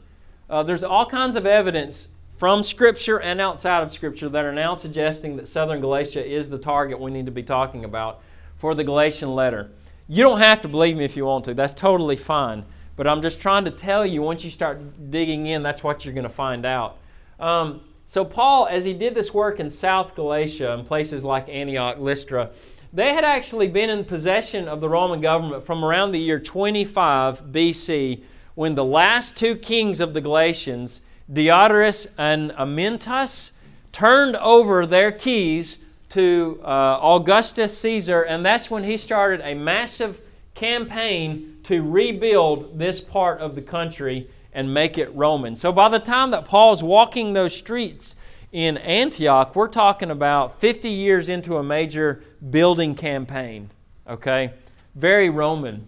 [0.50, 4.72] Uh, there's all kinds of evidence from Scripture and outside of Scripture that are now
[4.72, 8.22] suggesting that Southern Galatia is the target we need to be talking about
[8.56, 9.72] for the Galatian letter.
[10.06, 11.54] You don't have to believe me if you want to.
[11.54, 12.64] That's totally fine.
[12.94, 16.14] But I'm just trying to tell you, once you start digging in, that's what you're
[16.14, 16.98] going to find out.
[17.40, 21.98] Um, so, Paul, as he did this work in South Galatia and places like Antioch,
[21.98, 22.50] Lystra,
[22.92, 27.46] they had actually been in possession of the Roman government from around the year 25
[27.46, 28.22] BC
[28.54, 31.00] when the last two kings of the Galatians,
[31.32, 33.52] Diodorus and Amyntas,
[33.92, 35.78] turned over their keys
[36.10, 40.20] to uh, Augustus Caesar, and that's when he started a massive
[40.54, 45.54] campaign to rebuild this part of the country and make it Roman.
[45.54, 48.16] So by the time that Paul's walking those streets
[48.50, 53.70] in Antioch, we're talking about 50 years into a major building campaign.
[54.08, 54.52] Okay?
[54.94, 55.86] Very Roman.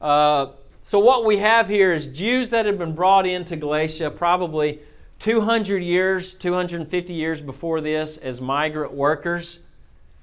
[0.00, 0.48] Uh,
[0.88, 4.80] so, what we have here is Jews that had been brought into Galatia probably
[5.18, 9.58] 200 years, 250 years before this as migrant workers.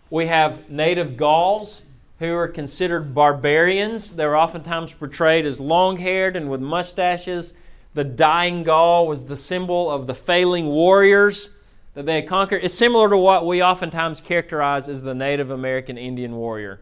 [0.10, 1.84] We have native Gauls
[2.18, 4.14] who are considered barbarians.
[4.14, 7.54] They're oftentimes portrayed as long haired and with mustaches.
[7.94, 11.52] The dying Gaul was the symbol of the failing warriors
[11.94, 12.64] that they had conquered.
[12.64, 16.82] It's similar to what we oftentimes characterize as the Native American Indian warrior.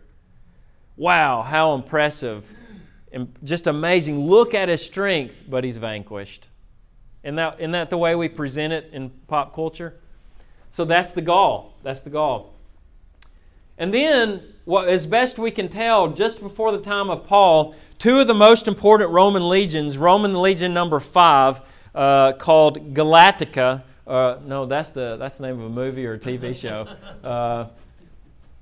[0.96, 2.50] Wow, how impressive.
[3.13, 4.19] And just amazing.
[4.28, 6.49] Look at his strength, but he's vanquished.
[7.23, 9.95] Isn't that, isn't that the way we present it in pop culture?
[10.71, 11.76] So that's the Gaul.
[11.84, 12.54] That's the Gaul.
[13.78, 18.19] And then, what, as best we can tell, just before the time of Paul, two
[18.19, 21.62] of the most important Roman legions, Roman legion number five,
[21.93, 26.19] uh, called Galatica, uh, no, that's the, that's the name of a movie or a
[26.19, 26.88] TV show.
[27.23, 27.67] Uh,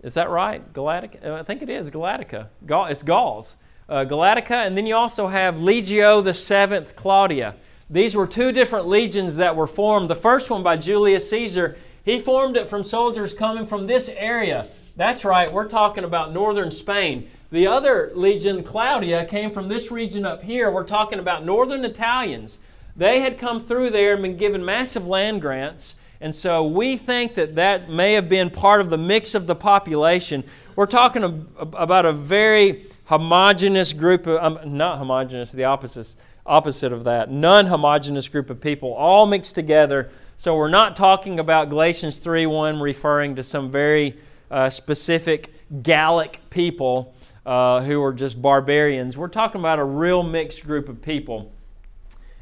[0.04, 0.74] is that right?
[0.74, 1.32] Galatica?
[1.32, 2.48] I think it is, Galatica.
[2.66, 3.56] Gaul, it's Gauls.
[3.90, 7.56] Uh, Galatica, and then you also have Legio the Seventh Claudia.
[7.90, 10.10] These were two different legions that were formed.
[10.10, 14.66] The first one by Julius Caesar, he formed it from soldiers coming from this area
[14.96, 17.30] that's right, we're talking about northern Spain.
[17.52, 20.72] The other legion, Claudia, came from this region up here.
[20.72, 22.60] We're talking about northern Italians.
[22.96, 25.96] They had come through there and been given massive land grants.
[26.20, 29.56] And so we think that that may have been part of the mix of the
[29.56, 30.44] population.
[30.76, 37.04] We're talking about a very homogenous group of, um, not homogenous, the opposite, opposite of
[37.04, 40.10] that, non homogenous group of people, all mixed together.
[40.38, 44.18] So we're not talking about Galatians 3 1 referring to some very
[44.50, 47.14] uh, specific Gallic people
[47.46, 49.18] uh, who are just barbarians.
[49.18, 51.52] We're talking about a real mixed group of people.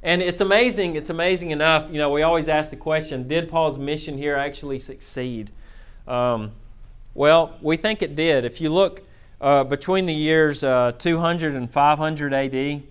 [0.04, 1.90] And it's amazing, it's amazing enough.
[1.92, 5.50] You know, we always ask the question did Paul's mission here actually succeed?
[6.08, 6.52] Um,
[7.16, 8.46] well, we think it did.
[8.46, 9.09] If you look
[9.42, 12.84] uh, between the years uh, 200 and 500 AD,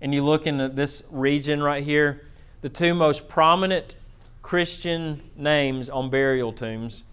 [0.00, 2.22] and you look in this region right here,
[2.60, 3.94] the two most prominent
[4.42, 7.04] Christian names on burial tombs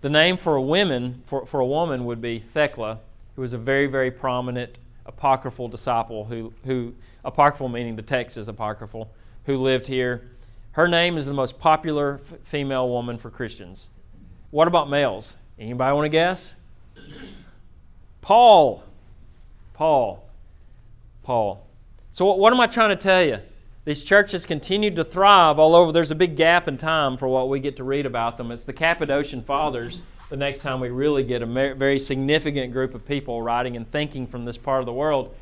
[0.00, 3.00] the name for a woman, for, for a woman would be Thecla,
[3.34, 8.48] who was a very, very prominent apocryphal disciple who, who apocryphal meaning the text is
[8.48, 9.10] apocryphal,
[9.46, 10.28] who lived here.
[10.72, 13.88] Her name is the most popular f- female woman for Christians.
[14.50, 15.36] What about males?
[15.58, 16.54] Anybody want to guess?
[18.28, 18.84] Paul.
[19.72, 20.22] Paul.
[21.22, 21.66] Paul.
[22.10, 23.38] So, what am I trying to tell you?
[23.86, 25.92] These churches continued to thrive all over.
[25.92, 28.50] There's a big gap in time for what we get to read about them.
[28.50, 33.08] It's the Cappadocian Fathers the next time we really get a very significant group of
[33.08, 35.34] people writing and thinking from this part of the world.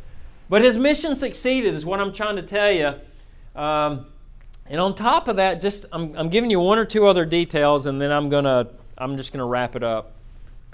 [0.49, 2.95] But his mission succeeded, is what I'm trying to tell you.
[3.61, 4.07] Um,
[4.67, 7.87] and on top of that, just I'm, I'm giving you one or two other details,
[7.87, 10.13] and then I'm gonna I'm just gonna wrap it up.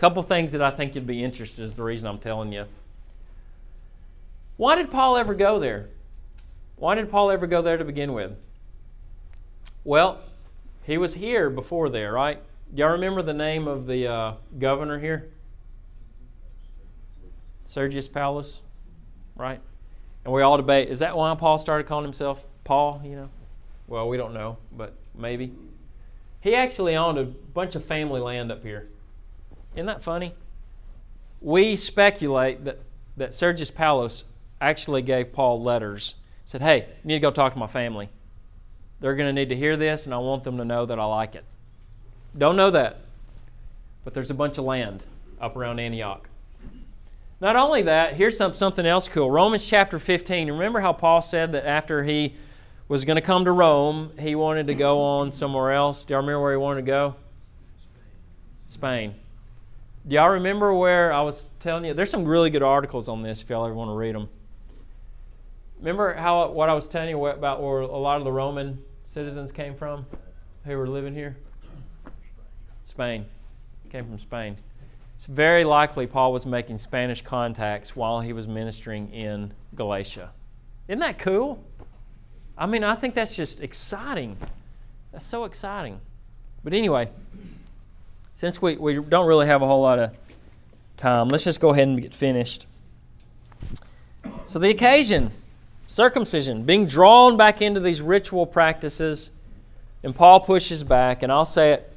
[0.02, 2.64] Couple things that I think you'd be interested is the reason I'm telling you.
[4.56, 5.90] Why did Paul ever go there?
[6.74, 8.32] Why did Paul ever go there to begin with?
[9.84, 10.18] Well,
[10.82, 12.40] he was here before there, right?
[12.74, 15.30] Y'all remember the name of the uh, governor here?
[17.64, 18.60] Sergius Paulus,
[19.36, 19.60] right?
[20.24, 23.28] And we all debate is that why Paul started calling himself Paul, you know?
[23.86, 25.52] Well, we don't know, but maybe.
[26.40, 28.88] He actually owned a bunch of family land up here.
[29.74, 30.34] Isn't that funny?
[31.40, 32.80] We speculate that,
[33.16, 34.24] that Sergius Paulus
[34.60, 36.14] actually gave Paul letters
[36.52, 38.10] said, Hey, you need to go talk to my family.
[39.00, 41.04] They're going to need to hear this, and I want them to know that I
[41.04, 41.44] like it.
[42.36, 42.98] Don't know that,
[44.04, 45.02] but there's a bunch of land
[45.40, 46.28] up around Antioch.
[47.40, 49.30] Not only that, here's some, something else cool.
[49.30, 50.48] Romans chapter 15.
[50.50, 52.36] Remember how Paul said that after he
[52.86, 56.04] was going to come to Rome, he wanted to go on somewhere else?
[56.04, 57.16] Do y'all remember where he wanted to go?
[58.68, 59.14] Spain.
[60.06, 61.94] Do y'all remember where I was telling you?
[61.94, 64.28] There's some really good articles on this if y'all ever want to read them.
[65.78, 69.52] Remember how what I was telling you about where a lot of the Roman citizens
[69.52, 70.04] came from
[70.64, 71.36] who were living here?
[72.82, 73.26] Spain.
[73.90, 74.56] Came from Spain.
[75.14, 80.32] It's very likely Paul was making Spanish contacts while he was ministering in Galatia.
[80.88, 81.62] Isn't that cool?
[82.58, 84.36] I mean, I think that's just exciting.
[85.12, 86.00] That's so exciting.
[86.64, 87.10] But anyway,
[88.42, 90.10] since we, we don't really have a whole lot of
[90.96, 92.66] time, let's just go ahead and get finished.
[94.46, 95.30] So, the occasion
[95.86, 99.30] circumcision, being drawn back into these ritual practices.
[100.02, 101.92] And Paul pushes back, and I'll say it,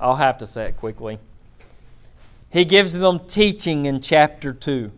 [0.00, 1.18] I'll have to say it quickly.
[2.48, 4.90] He gives them teaching in chapter 2.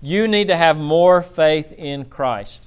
[0.00, 2.66] You need to have more faith in Christ.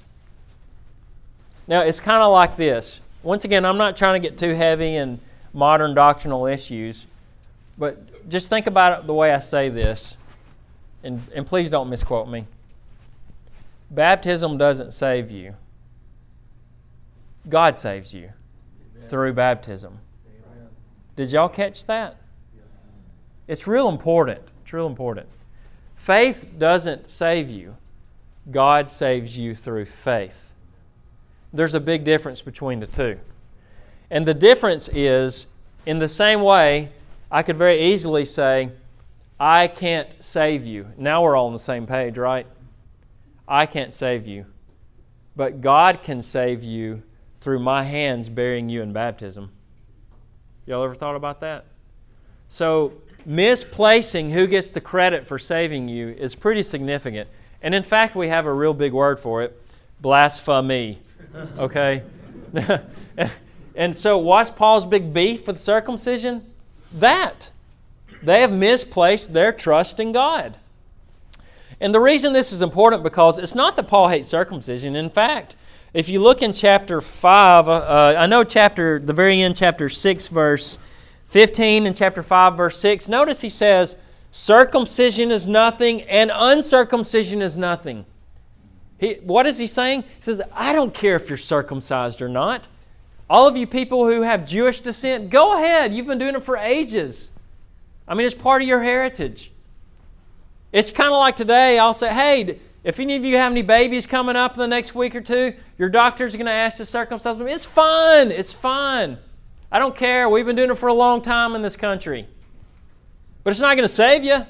[1.66, 3.00] Now, it's kind of like this.
[3.24, 5.18] Once again, I'm not trying to get too heavy in
[5.52, 7.06] modern doctrinal issues,
[7.80, 10.18] but just think about it the way I say this,
[11.02, 12.46] and, and please don't misquote me.
[13.90, 15.54] Baptism doesn't save you.
[17.48, 18.32] God saves you
[18.96, 19.08] Amen.
[19.08, 19.98] through baptism.
[20.26, 20.68] Amen.
[21.16, 22.18] Did y'all catch that?
[22.54, 22.64] Yes.
[23.48, 24.42] It's real important.
[24.62, 25.26] It's real important.
[25.96, 27.78] Faith doesn't save you.
[28.50, 30.52] God saves you through faith.
[31.50, 33.18] There's a big difference between the two.
[34.10, 35.46] And the difference is
[35.86, 36.90] in the same way,
[37.30, 38.70] I could very easily say,
[39.38, 40.86] I can't save you.
[40.98, 42.46] Now we're all on the same page, right?
[43.46, 44.46] I can't save you,
[45.36, 47.02] but God can save you
[47.40, 49.50] through my hands burying you in baptism.
[50.66, 51.64] Y'all ever thought about that?
[52.48, 52.92] So,
[53.24, 57.28] misplacing who gets the credit for saving you is pretty significant.
[57.62, 59.60] And in fact, we have a real big word for it
[60.00, 60.98] blasphemy.
[61.58, 62.02] Okay?
[63.74, 66.49] and so, what's Paul's big beef with circumcision?
[66.92, 67.50] That.
[68.22, 70.56] They have misplaced their trust in God.
[71.80, 74.94] And the reason this is important because it's not that Paul hates circumcision.
[74.94, 75.56] In fact,
[75.94, 79.88] if you look in chapter 5, uh, uh, I know chapter, the very end, chapter
[79.88, 80.78] 6, verse
[81.26, 83.96] 15, and chapter 5, verse 6, notice he says,
[84.30, 88.04] circumcision is nothing and uncircumcision is nothing.
[88.98, 90.02] He, what is he saying?
[90.02, 92.68] He says, I don't care if you're circumcised or not.
[93.30, 95.94] All of you people who have Jewish descent, go ahead.
[95.94, 97.30] You've been doing it for ages.
[98.08, 99.52] I mean, it's part of your heritage.
[100.72, 104.04] It's kind of like today, I'll say, hey, if any of you have any babies
[104.04, 107.36] coming up in the next week or two, your doctor's going to ask to circumcise
[107.36, 107.46] them.
[107.46, 108.32] It's fun.
[108.32, 109.16] It's fun.
[109.70, 110.28] I don't care.
[110.28, 112.26] We've been doing it for a long time in this country.
[113.44, 114.44] But it's not going to save you.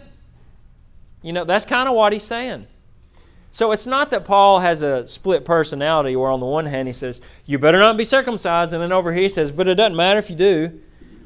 [1.20, 2.66] You know, that's kind of what he's saying.
[3.52, 6.92] So it's not that Paul has a split personality where on the one hand he
[6.92, 9.96] says, You better not be circumcised, and then over here he says, But it doesn't
[9.96, 10.80] matter if you do.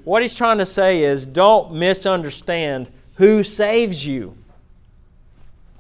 [0.05, 4.37] What he's trying to say is, Don't misunderstand who saves you.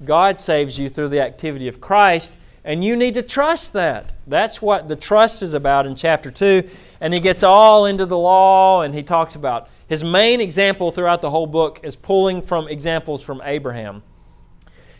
[0.05, 4.13] God saves you through the activity of Christ, and you need to trust that.
[4.27, 6.69] That's what the trust is about in chapter 2.
[7.01, 11.21] And he gets all into the law, and he talks about his main example throughout
[11.21, 14.03] the whole book is pulling from examples from Abraham.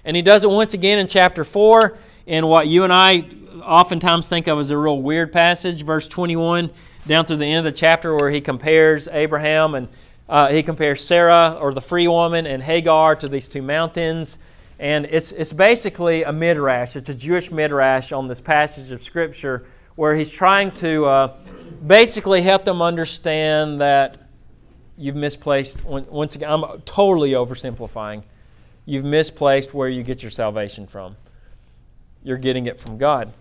[0.05, 1.97] And he does it once again in chapter 4
[2.27, 3.27] in what you and I
[3.63, 6.71] oftentimes think of as a real weird passage, verse 21
[7.07, 9.89] down through the end of the chapter, where he compares Abraham and
[10.27, 14.39] Uh, he compares Sarah, or the free woman, and Hagar to these two mountains.
[14.79, 16.97] And it's, it's basically a midrash.
[16.97, 21.37] It's a Jewish midrash on this passage of Scripture where he's trying to uh,
[21.87, 24.17] basically help them understand that
[24.97, 28.23] you've misplaced, once again, I'm totally oversimplifying.
[28.87, 31.17] You've misplaced where you get your salvation from.
[32.23, 33.33] You're getting it from God.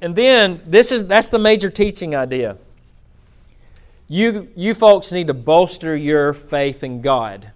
[0.00, 2.56] And then this is that's the major teaching idea.
[4.08, 7.50] You you folks need to bolster your faith in God.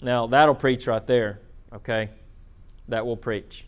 [0.00, 1.40] Now that'll preach right there,
[1.72, 2.08] okay?
[2.88, 3.64] That will preach.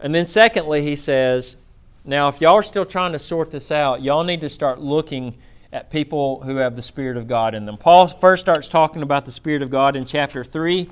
[0.00, 1.56] And then secondly, he says,
[2.04, 5.34] now if y'all are still trying to sort this out, y'all need to start looking
[5.72, 7.76] at people who have the Spirit of God in them.
[7.76, 10.88] Paul first starts talking about the Spirit of God in chapter 3,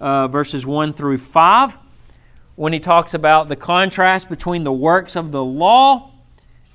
[0.00, 1.78] uh, verses 1 through 5
[2.60, 6.10] when he talks about the contrast between the works of the law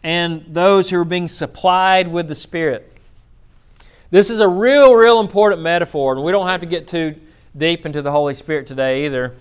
[0.04, 2.92] and those who are being supplied with the Spirit.
[4.10, 7.16] This is a real, real important metaphor, and we don't have to get too
[7.56, 9.36] deep into the Holy Spirit today either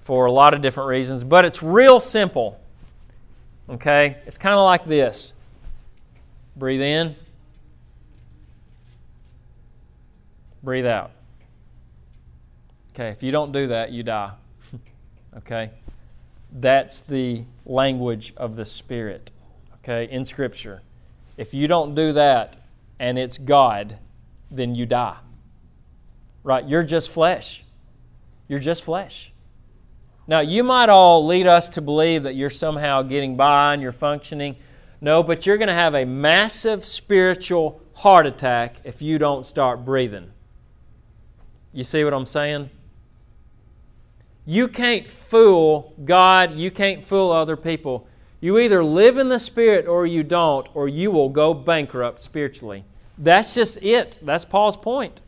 [0.00, 2.58] for a lot of different reasons, but it's real simple.
[3.68, 4.16] Okay?
[4.26, 5.34] It's kind of like this
[6.56, 7.14] breathe in,
[10.62, 11.12] breathe out.
[12.92, 14.32] Okay, if you don't do that, you die.
[15.38, 15.70] okay?
[16.52, 19.30] That's the language of the Spirit,
[19.76, 20.82] okay, in Scripture.
[21.36, 22.56] If you don't do that
[22.98, 23.98] and it's God,
[24.50, 25.16] then you die.
[26.42, 26.66] Right?
[26.66, 27.64] You're just flesh.
[28.48, 29.32] You're just flesh.
[30.26, 33.92] Now, you might all lead us to believe that you're somehow getting by and you're
[33.92, 34.56] functioning.
[35.00, 39.84] No, but you're going to have a massive spiritual heart attack if you don't start
[39.84, 40.32] breathing.
[41.72, 42.70] You see what I'm saying?
[44.46, 48.08] You can't fool God, you can't fool other people.
[48.40, 52.84] You either live in the Spirit or you don't, or you will go bankrupt spiritually.
[53.18, 54.18] That's just it.
[54.22, 55.20] That's Paul's point.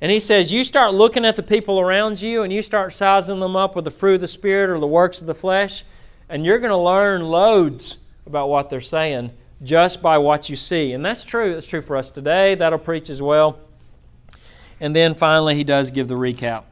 [0.00, 3.40] And he says, You start looking at the people around you and you start sizing
[3.40, 5.84] them up with the fruit of the Spirit or the works of the flesh,
[6.28, 9.30] and you're going to learn loads about what they're saying
[9.62, 10.92] just by what you see.
[10.92, 11.52] And that's true.
[11.52, 12.54] That's true for us today.
[12.54, 13.60] That'll preach as well.
[14.80, 16.64] And then finally, he does give the recap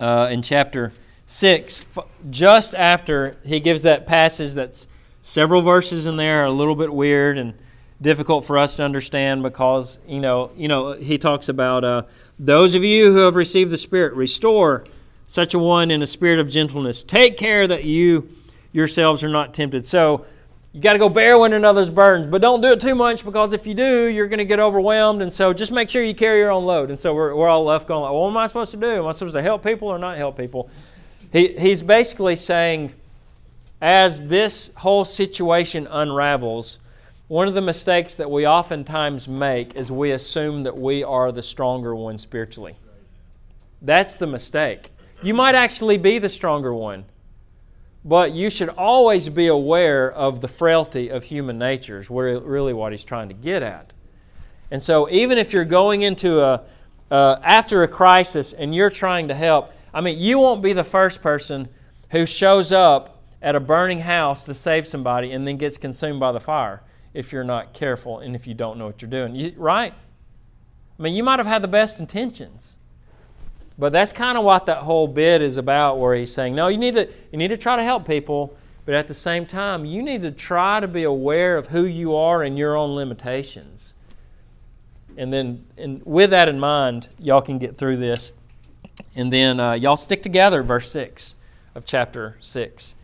[0.00, 0.92] uh, in chapter
[1.26, 1.84] 6,
[2.30, 4.86] just after he gives that passage that's
[5.22, 7.54] several verses in there, a little bit weird and
[8.02, 12.02] difficult for us to understand because, you know, you know he talks about uh,
[12.38, 14.84] those of you who have received the Spirit, restore
[15.26, 17.02] such a one in a spirit of gentleness.
[17.02, 18.28] Take care that you
[18.72, 19.86] yourselves are not tempted.
[19.86, 20.26] So,
[20.74, 23.52] you got to go bear one another's burdens, but don't do it too much because
[23.52, 25.22] if you do, you're going to get overwhelmed.
[25.22, 26.88] And so just make sure you carry your own load.
[26.88, 28.90] And so we're, we're all left going, well, what am I supposed to do?
[28.90, 30.68] Am I supposed to help people or not help people?
[31.32, 32.92] He, he's basically saying,
[33.80, 36.78] as this whole situation unravels,
[37.28, 41.42] one of the mistakes that we oftentimes make is we assume that we are the
[41.44, 42.74] stronger one spiritually.
[43.80, 44.90] That's the mistake.
[45.22, 47.04] You might actually be the stronger one.
[48.04, 52.92] But you should always be aware of the frailty of human nature, is really what
[52.92, 53.94] he's trying to get at.
[54.70, 56.62] And so, even if you're going into a,
[57.10, 60.84] uh, after a crisis and you're trying to help, I mean, you won't be the
[60.84, 61.68] first person
[62.10, 66.32] who shows up at a burning house to save somebody and then gets consumed by
[66.32, 66.82] the fire
[67.12, 69.34] if you're not careful and if you don't know what you're doing.
[69.34, 69.94] You, right?
[70.98, 72.78] I mean, you might have had the best intentions.
[73.76, 76.78] But that's kind of what that whole bit is about, where he's saying, no, you
[76.78, 80.02] need to you need to try to help people, but at the same time, you
[80.02, 83.94] need to try to be aware of who you are and your own limitations.
[85.16, 88.32] And then, and with that in mind, y'all can get through this.
[89.16, 91.34] And then uh, y'all stick together, verse six
[91.74, 92.94] of chapter six.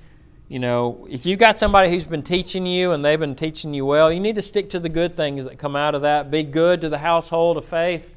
[0.49, 3.87] You know, if you've got somebody who's been teaching you and they've been teaching you
[3.87, 6.31] well, you need to stick to the good things that come out of that.
[6.31, 8.15] Be good to the household of faith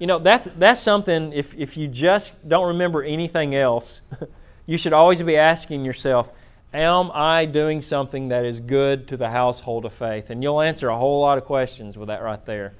[0.00, 4.00] you know, that's, that's something, if, if you just don't remember anything else,
[4.66, 6.32] you should always be asking yourself,
[6.72, 10.30] Am I doing something that is good to the household of faith?
[10.30, 12.74] And you'll answer a whole lot of questions with that right there.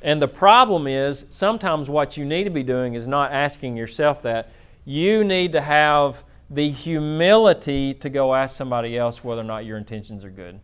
[0.00, 4.22] And the problem is, sometimes what you need to be doing is not asking yourself
[4.22, 4.50] that.
[4.84, 9.76] You need to have the humility to go ask somebody else whether or not your
[9.76, 10.60] intentions are good.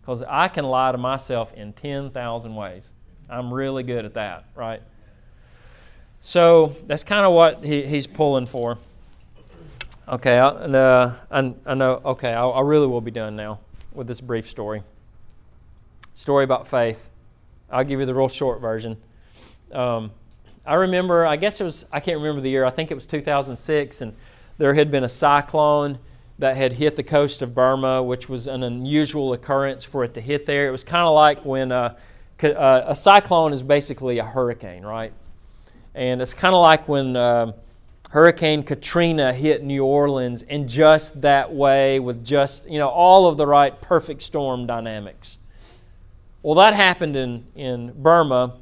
[0.00, 2.92] Because I can lie to myself in 10,000 ways.
[3.28, 4.80] I'm really good at that, right?
[6.20, 8.78] So that's kind of what he, he's pulling for.
[10.08, 13.60] Okay, I, uh, I, I know, okay, I, I really will be done now
[13.92, 14.82] with this brief story.
[16.12, 17.10] Story about faith.
[17.70, 18.96] I'll give you the real short version.
[19.72, 20.10] Um,
[20.66, 23.06] I remember, I guess it was, I can't remember the year, I think it was
[23.06, 24.14] 2006, and
[24.58, 25.98] there had been a cyclone
[26.38, 30.20] that had hit the coast of Burma, which was an unusual occurrence for it to
[30.20, 30.66] hit there.
[30.66, 31.96] It was kind of like when uh,
[32.42, 35.12] uh, a cyclone is basically a hurricane, right?
[35.94, 37.52] And it's kind of like when uh,
[38.10, 43.36] Hurricane Katrina hit New Orleans in just that way with just, you know, all of
[43.36, 45.38] the right perfect storm dynamics.
[46.42, 48.56] Well, that happened in, in Burma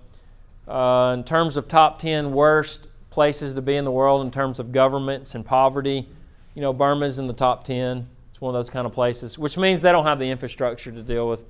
[0.67, 4.61] uh, in terms of top 10 worst places to be in the world in terms
[4.61, 6.09] of governments and poverty.
[6.55, 8.07] You know, Burma's in the top 10.
[8.31, 11.03] It's one of those kind of places, which means they don't have the infrastructure to
[11.03, 11.45] deal with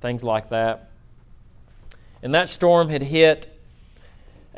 [0.00, 0.90] things like that.
[2.22, 3.57] And that storm had hit,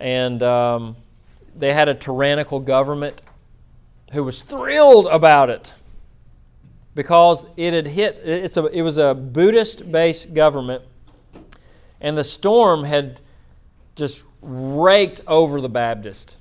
[0.01, 0.97] and um,
[1.57, 3.21] they had a tyrannical government
[4.13, 5.73] who was thrilled about it
[6.95, 8.21] because it had hit.
[8.25, 10.83] It's a, it was a Buddhist based government,
[12.01, 13.21] and the storm had
[13.95, 16.39] just raked over the Baptist,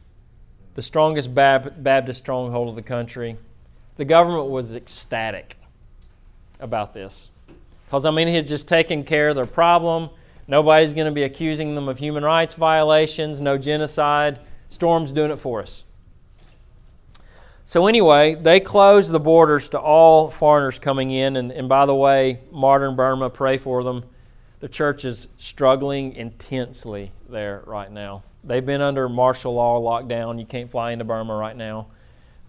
[0.75, 3.37] the strongest Baptist stronghold of the country.
[3.97, 5.57] The government was ecstatic
[6.61, 7.29] about this.
[7.85, 10.09] Because, I mean, he had just taken care of their problem.
[10.49, 14.39] Nobody's going to be accusing them of human rights violations, no genocide.
[14.67, 15.83] Storm's doing it for us.
[17.65, 21.35] So, anyway, they closed the borders to all foreigners coming in.
[21.35, 24.03] And, and by the way, modern Burma, pray for them.
[24.59, 28.23] The church is struggling intensely there right now.
[28.43, 30.39] They've been under martial law lockdown.
[30.39, 31.87] You can't fly into Burma right now.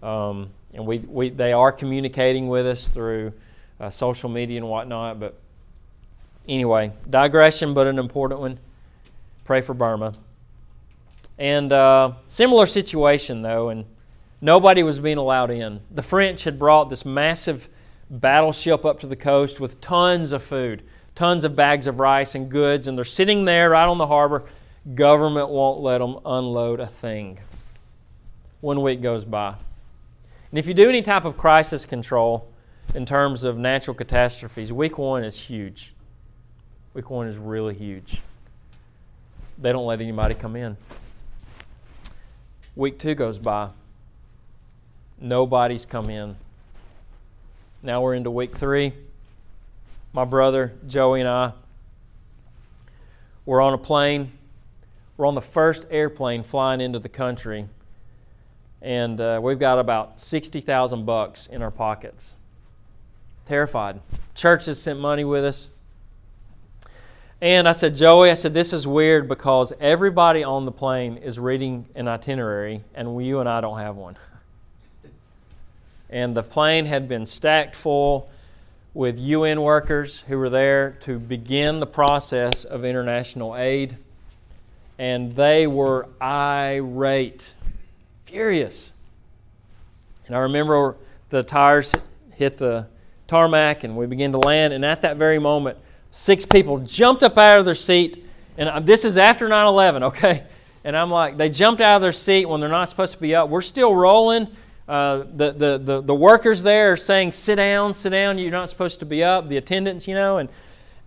[0.01, 3.33] Um, and we, we, they are communicating with us through
[3.79, 5.19] uh, social media and whatnot.
[5.19, 5.37] But
[6.47, 8.59] Anyway, digression, but an important one.
[9.43, 10.13] Pray for Burma.
[11.37, 13.85] And uh, similar situation, though, and
[14.41, 15.81] nobody was being allowed in.
[15.91, 17.67] The French had brought this massive
[18.09, 20.83] battleship up to the coast with tons of food,
[21.15, 24.43] tons of bags of rice and goods, and they're sitting there right on the harbor.
[24.93, 27.39] Government won't let them unload a thing.
[28.59, 29.55] One week goes by.
[30.51, 32.51] And if you do any type of crisis control
[32.93, 35.93] in terms of natural catastrophes, week one is huge.
[36.93, 38.21] Week one is really huge.
[39.57, 40.75] They don't let anybody come in.
[42.75, 43.69] Week two goes by.
[45.19, 46.35] Nobody's come in.
[47.81, 48.91] Now we're into week three.
[50.13, 51.53] My brother, Joey, and I,
[53.45, 54.33] we're on a plane.
[55.15, 57.67] We're on the first airplane flying into the country.
[58.81, 62.35] And uh, we've got about 60,000 bucks in our pockets.
[63.45, 64.01] Terrified.
[64.35, 65.69] Church has sent money with us.
[67.41, 71.39] And I said, Joey, I said, this is weird because everybody on the plane is
[71.39, 74.15] reading an itinerary, and you and I don't have one.
[76.13, 78.29] And the plane had been stacked full
[78.93, 83.95] with UN workers who were there to begin the process of international aid.
[84.99, 87.53] And they were irate,
[88.25, 88.91] furious.
[90.27, 90.97] And I remember
[91.29, 91.93] the tires
[92.33, 92.87] hit the
[93.27, 94.73] tarmac, and we began to land.
[94.73, 95.77] And at that very moment,
[96.11, 98.25] Six people jumped up out of their seat,
[98.57, 100.43] and this is after 9 11, okay?
[100.83, 103.33] And I'm like, they jumped out of their seat when they're not supposed to be
[103.33, 103.49] up.
[103.49, 104.47] We're still rolling.
[104.87, 108.67] Uh, the, the, the, the workers there are saying, sit down, sit down, you're not
[108.67, 110.39] supposed to be up, the attendants, you know.
[110.39, 110.49] And,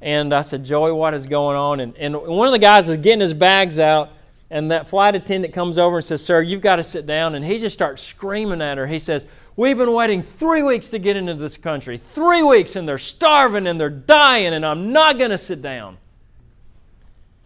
[0.00, 1.80] and I said, Joey, what is going on?
[1.80, 4.10] And, and one of the guys is getting his bags out,
[4.50, 7.34] and that flight attendant comes over and says, Sir, you've got to sit down.
[7.34, 8.86] And he just starts screaming at her.
[8.86, 9.26] He says,
[9.56, 11.96] We've been waiting three weeks to get into this country.
[11.96, 15.96] Three weeks, and they're starving and they're dying, and I'm not going to sit down.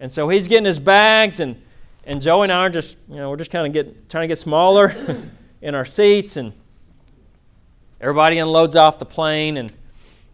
[0.00, 1.60] And so he's getting his bags, and,
[2.04, 4.28] and Joe and I are just, you know, we're just kind of get, trying to
[4.28, 4.94] get smaller
[5.60, 6.54] in our seats, and
[8.00, 9.58] everybody unloads off the plane.
[9.58, 9.70] And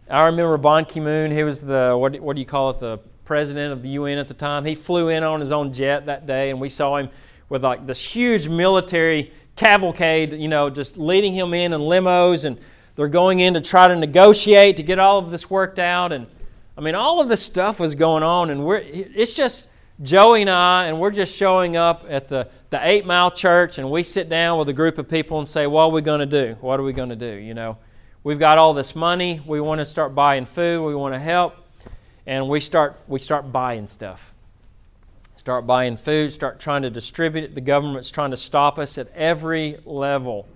[0.09, 2.99] I remember Ban Ki moon, he was the, what, what do you call it, the
[3.25, 4.63] president of the UN at the time.
[4.63, 7.09] He flew in on his own jet that day, and we saw him
[7.49, 12.59] with like this huge military cavalcade, you know, just leading him in in limos, and
[12.95, 16.11] they're going in to try to negotiate to get all of this worked out.
[16.11, 16.27] And
[16.77, 19.67] I mean, all of this stuff was going on, and we're it's just
[20.01, 23.89] Joey and I, and we're just showing up at the, the eight mile church, and
[23.89, 26.25] we sit down with a group of people and say, What are we going to
[26.25, 26.57] do?
[26.59, 27.31] What are we going to do?
[27.31, 27.77] You know,
[28.23, 31.55] we've got all this money, we want to start buying food, we want to help,
[32.25, 34.34] and we start, we start buying stuff
[35.45, 37.53] start buying food, start trying to distribute it.
[37.53, 40.47] The government's trying to stop us at every level.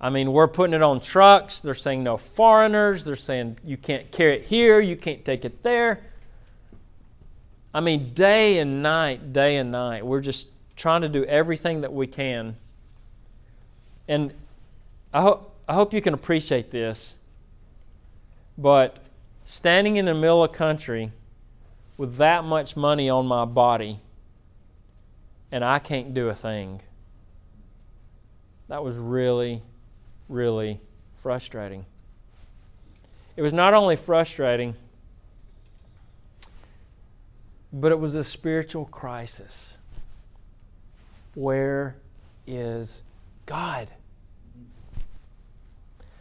[0.00, 1.60] I mean, we're putting it on trucks.
[1.60, 3.04] They're saying no foreigners.
[3.04, 6.00] They're saying you can't carry it here, you can't take it there.
[7.74, 11.92] I mean, day and night, day and night, we're just trying to do everything that
[11.92, 12.56] we can.
[14.08, 14.32] And
[15.12, 17.16] I, ho- I hope you can appreciate this.
[18.56, 19.00] But
[19.44, 21.12] standing in the middle of country
[21.98, 24.00] with that much money on my body,
[25.52, 26.80] and I can't do a thing.
[28.68, 29.62] That was really,
[30.28, 30.80] really
[31.16, 31.84] frustrating.
[33.36, 34.76] It was not only frustrating,
[37.72, 39.76] but it was a spiritual crisis.
[41.34, 41.96] Where
[42.46, 43.02] is
[43.46, 43.90] God?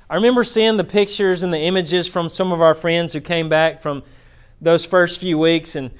[0.09, 3.47] I remember seeing the pictures and the images from some of our friends who came
[3.47, 4.03] back from
[4.59, 5.91] those first few weeks, and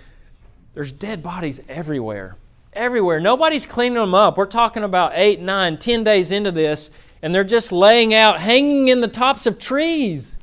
[0.74, 2.36] there's dead bodies everywhere.
[2.80, 3.20] Everywhere.
[3.20, 4.38] Nobody's cleaning them up.
[4.38, 6.90] We're talking about eight, nine, ten days into this,
[7.22, 10.38] and they're just laying out, hanging in the tops of trees.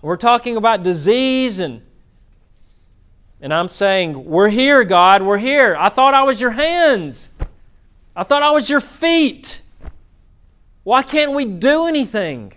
[0.00, 1.82] We're talking about disease and
[3.40, 5.76] and I'm saying, We're here, God, we're here.
[5.76, 7.28] I thought I was your hands.
[8.14, 9.60] I thought I was your feet.
[10.84, 12.52] Why can't we do anything?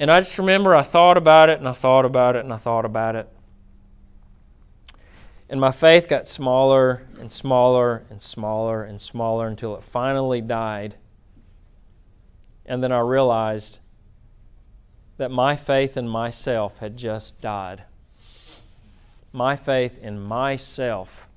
[0.00, 2.56] And I just remember I thought about it and I thought about it and I
[2.56, 3.28] thought about it.
[5.50, 10.96] And my faith got smaller and smaller and smaller and smaller until it finally died.
[12.66, 13.78] And then I realized
[15.16, 17.84] that my faith in myself had just died.
[19.32, 21.28] My faith in myself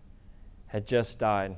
[0.67, 1.55] had just died.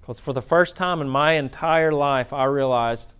[0.00, 3.12] Because for the first time in my entire life, I realized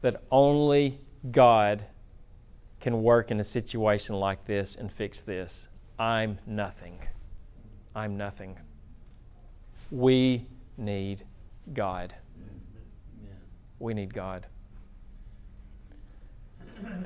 [0.00, 1.00] that only
[1.30, 1.84] God
[2.80, 5.68] can work in a situation like this and fix this.
[5.98, 6.98] I'm nothing.
[7.94, 8.56] I'm nothing.
[9.90, 11.24] We need
[11.72, 12.14] God.
[13.78, 14.46] We need God.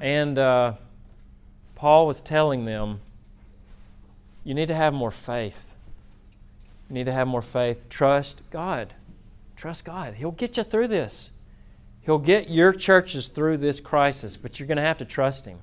[0.01, 0.75] And uh,
[1.75, 3.01] Paul was telling them,
[4.45, 5.77] you need to have more faith.
[6.89, 7.89] You need to have more faith.
[7.89, 8.95] Trust God.
[9.57, 10.15] Trust God.
[10.15, 11.31] He'll get you through this.
[12.01, 15.59] He'll get your churches through this crisis, but you're going to have to trust Him.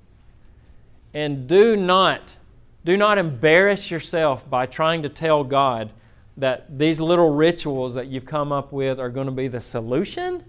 [1.14, 2.38] And do not,
[2.86, 5.92] do not embarrass yourself by trying to tell God
[6.38, 10.44] that these little rituals that you've come up with are going to be the solution.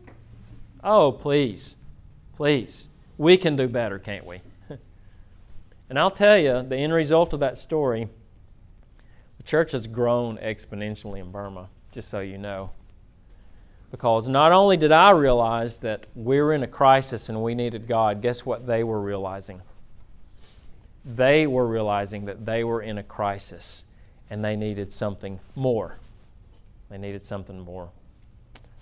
[0.84, 1.76] Oh, please,
[2.37, 2.89] please.
[3.16, 4.43] We can do better, can't we?
[5.89, 8.09] and I'll tell you, the end result of that story
[9.39, 12.70] the church has grown exponentially in Burma, just so you know.
[13.91, 18.20] Because not only did I realize that we're in a crisis and we needed God,
[18.20, 19.62] guess what they were realizing?
[21.07, 23.84] They were realizing that they were in a crisis
[24.28, 25.96] and they needed something more.
[26.90, 27.90] They needed something more.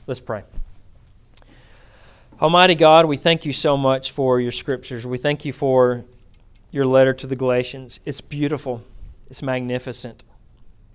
[0.06, 0.44] Let's pray.
[2.40, 5.06] Almighty God, we thank you so much for your scriptures.
[5.06, 6.04] We thank you for
[6.70, 8.00] your letter to the Galatians.
[8.04, 8.82] It's beautiful,
[9.28, 10.24] it's magnificent.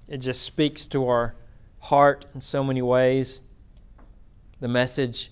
[0.07, 1.35] It just speaks to our
[1.79, 3.39] heart in so many ways.
[4.59, 5.31] The message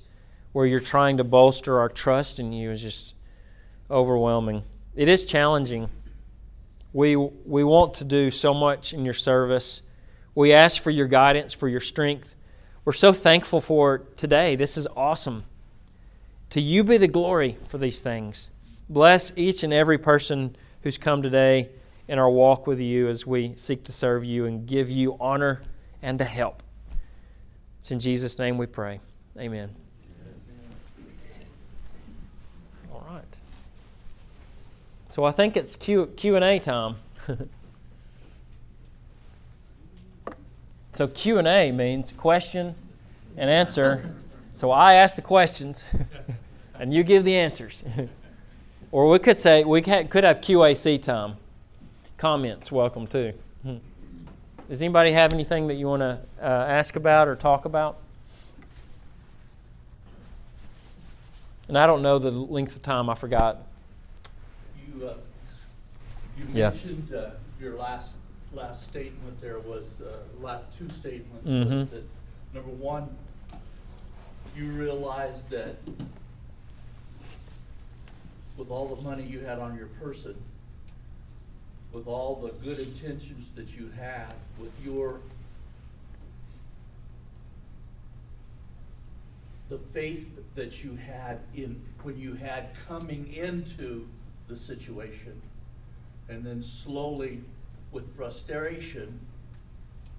[0.53, 3.15] where you're trying to bolster our trust in you is just
[3.89, 4.63] overwhelming.
[4.97, 5.89] It is challenging.
[6.91, 9.83] We, we want to do so much in your service.
[10.33, 12.35] We ask for your guidance, for your strength.
[12.83, 14.55] We're so thankful for today.
[14.55, 15.43] This is awesome.
[16.49, 18.49] To you be the glory for these things.
[18.89, 21.69] Bless each and every person who's come today
[22.07, 25.61] in our walk with you as we seek to serve you and give you honor
[26.01, 26.63] and to help.
[27.81, 28.99] It's in Jesus' name we pray.
[29.37, 29.75] Amen.
[32.91, 33.23] All right.
[35.17, 36.97] So I think it's Q Q and A time.
[40.93, 42.75] so Q and A means question
[43.35, 44.13] and answer.
[44.53, 45.85] So I ask the questions,
[46.79, 47.83] and you give the answers.
[48.91, 51.37] or we could say we could have QAC time.
[52.17, 53.33] Comments welcome too.
[54.69, 57.97] Does anybody have anything that you want to uh, ask about or talk about?
[61.67, 63.09] And I don't know the length of time.
[63.09, 63.66] I forgot.
[64.87, 65.17] You, uh,
[66.37, 66.69] you Yeah.
[66.69, 68.13] mentioned, uh, your last,
[68.53, 71.89] last statement there was, uh, last two statements was Mhm.
[71.89, 72.03] that,
[72.53, 73.15] number one,
[74.55, 75.77] you realized that
[78.55, 80.35] with all the money you had on your person,
[81.91, 85.19] with all the good intentions that you had, with your
[89.69, 94.07] the faith that you had in, when you had coming into
[94.47, 95.41] the situation,
[96.29, 97.41] and then slowly,
[97.91, 99.19] with frustration,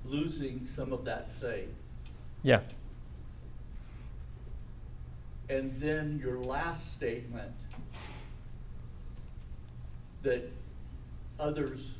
[0.04, 1.68] losing some of that faith.
[2.42, 2.60] Yeah.
[5.48, 7.52] And then your last statement,
[10.22, 10.50] that
[11.38, 11.92] others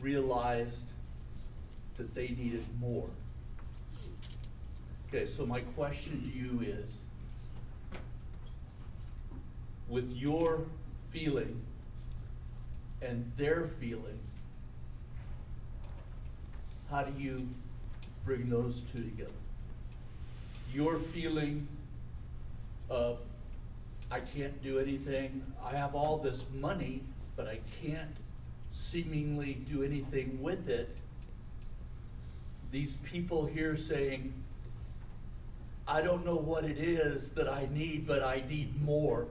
[0.00, 0.84] realized
[1.96, 3.08] that they needed more.
[5.08, 6.96] Okay, so my question to you is,
[9.88, 10.64] with your
[11.12, 11.60] feeling
[13.00, 14.18] and their feeling,
[16.90, 17.48] how do you
[18.24, 19.30] bring those two together?
[20.72, 21.66] Your feeling
[22.88, 23.18] of,
[24.10, 27.02] I can't do anything, I have all this money,
[27.36, 28.16] but I can't
[28.72, 30.96] seemingly do anything with it,
[32.70, 34.32] these people here saying,
[35.86, 39.26] I don't know what it is that I need, but I need more.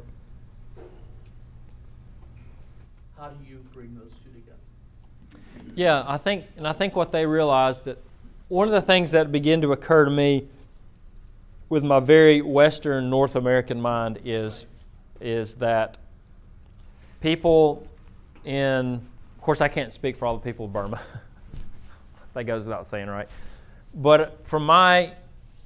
[3.22, 4.58] How do you bring those two together?
[5.76, 8.00] Yeah, I think, and I think what they realized that
[8.48, 10.48] one of the things that began to occur to me
[11.70, 14.66] with my very Western North American mind is,
[15.20, 15.98] is that
[17.20, 17.88] people
[18.44, 18.96] in,
[19.36, 21.00] of course, I can't speak for all the people of Burma.
[22.34, 23.30] that goes without saying, right?
[23.94, 25.14] But from my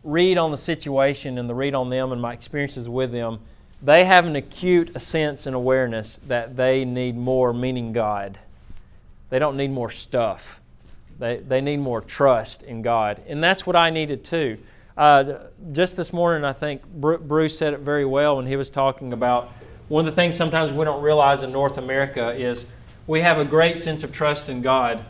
[0.03, 3.39] read on the situation and the read on them and my experiences with them,
[3.86, 8.40] they have an acute sense and awareness that they need more meaning God.
[9.30, 10.60] They don't need more stuff.
[11.20, 13.22] They, they need more trust in God.
[13.28, 14.58] And that's what I needed too.
[14.98, 15.36] Uh,
[15.72, 19.52] just this morning, I think Bruce said it very well when he was talking about
[19.88, 22.66] one of the things sometimes we don't realize in North America is
[23.06, 25.06] we have a great sense of trust in God,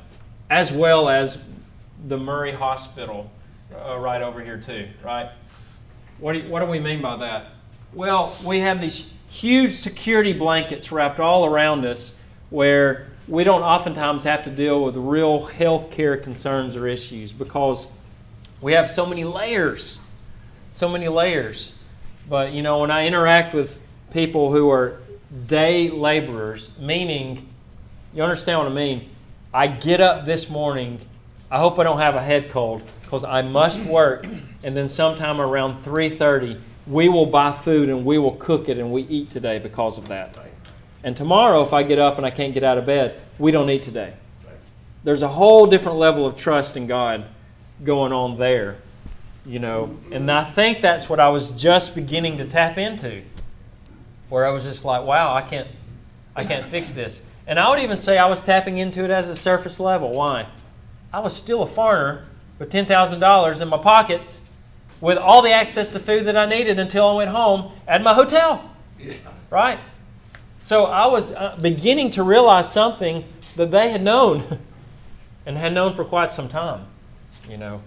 [0.50, 1.38] as well as
[2.08, 3.32] the Murray Hospital
[3.74, 5.32] uh, right over here, too, right?
[6.20, 7.55] What do, you, what do we mean by that?
[7.94, 12.14] Well, we have these huge security blankets wrapped all around us
[12.50, 17.88] where we don't oftentimes have to deal with real health care concerns or issues because
[18.62, 20.00] we have so many layers.
[20.70, 21.74] So many layers.
[22.30, 23.80] But, you know, when I interact with
[24.12, 25.00] people who are
[25.48, 27.48] day laborers, meaning,
[28.14, 29.10] you understand what I mean?
[29.54, 31.00] I get up this morning,
[31.50, 34.28] I hope I don't have a head cold because I must work,
[34.64, 38.92] and then sometime around 3.30, we will buy food and we will cook it and
[38.92, 40.36] we eat today because of that.
[41.04, 43.70] And tomorrow, if I get up and I can't get out of bed, we don't
[43.70, 44.14] eat today.
[45.04, 47.26] There's a whole different level of trust in God
[47.84, 48.78] going on there,
[49.46, 49.98] you know.
[50.12, 53.22] And I think that's what I was just beginning to tap into,
[54.30, 55.68] where I was just like, wow, I can't,
[56.36, 57.22] I can't fix this.
[57.46, 60.12] And I would even say I was tapping into it as a surface level.
[60.12, 60.48] Why?
[61.14, 62.26] I was still a foreigner
[62.58, 64.40] with $10,000 in my pockets
[65.02, 68.14] with all the access to food that I needed until I went home at my
[68.14, 68.72] hotel.
[69.00, 69.14] Yeah.
[69.50, 69.80] Right?
[70.60, 73.26] So I was uh, beginning to realize something
[73.56, 74.60] that they had known
[75.46, 76.86] and had known for quite some time,
[77.50, 77.82] you know.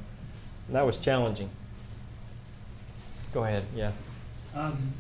[0.67, 1.51] And that was challenging.
[3.33, 3.93] Go ahead, yeah.
[4.55, 4.93] Um,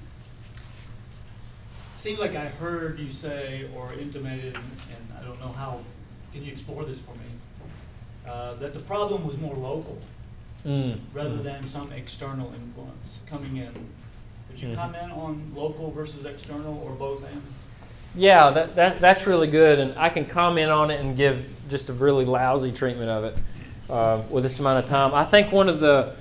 [1.97, 5.81] seems like I heard you say or intimated, and I don't know how,
[6.33, 7.25] can you explore this for me?
[8.27, 9.99] Uh, that the problem was more local
[10.67, 10.99] mm.
[11.13, 13.73] rather than some external influence coming in.
[14.51, 14.75] Would you mm.
[14.75, 17.43] comment on local versus external or both and?
[18.15, 21.89] Yeah, that, that, that's really good, and I can comment on it and give just
[21.89, 23.39] a really lousy treatment of it
[23.91, 25.15] uh, with this amount of time.
[25.15, 26.15] I think one of the,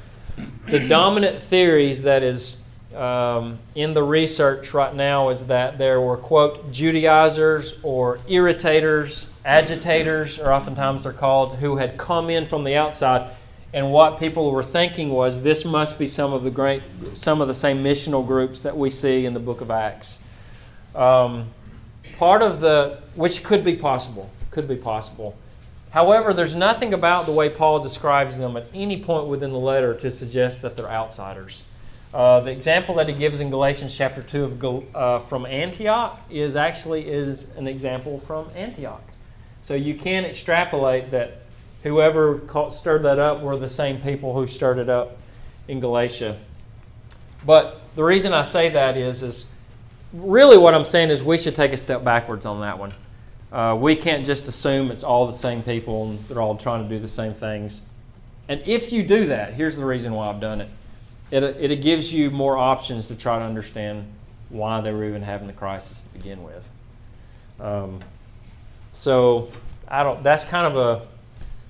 [0.65, 2.57] the dominant theories that is
[2.95, 10.39] um, in the research right now is that there were, quote, Judaizers or irritators, agitators,
[10.39, 13.31] or oftentimes they're called, who had come in from the outside.
[13.74, 16.82] And what people were thinking was this must be some of the great,
[17.13, 20.20] some of the same missional groups that we see in the book of Acts.
[20.95, 21.49] Um,
[22.18, 25.38] part of the, which could be possible, could be possible.
[25.91, 29.93] However, there's nothing about the way Paul describes them at any point within the letter
[29.95, 31.63] to suggest that they're outsiders.
[32.13, 36.55] Uh, the example that he gives in Galatians chapter 2 of, uh, from Antioch is
[36.55, 39.03] actually is an example from Antioch.
[39.61, 41.41] So you can extrapolate that
[41.88, 45.17] whoever stirred that up were the same people who stirred it up
[45.67, 46.38] in Galatia.
[47.45, 49.45] But the reason I say that is, is
[50.13, 52.93] really what I'm saying is we should take a step backwards on that one.
[53.51, 56.89] Uh, we can't just assume it's all the same people and they're all trying to
[56.89, 57.81] do the same things.
[58.49, 60.69] And if you do that, here's the reason why I've done it.
[61.31, 64.05] It, it gives you more options to try to understand
[64.49, 66.69] why they were even having the crisis to begin with.
[67.59, 67.99] Um,
[68.93, 69.51] so
[69.88, 70.23] I don't.
[70.23, 71.07] That's kind of a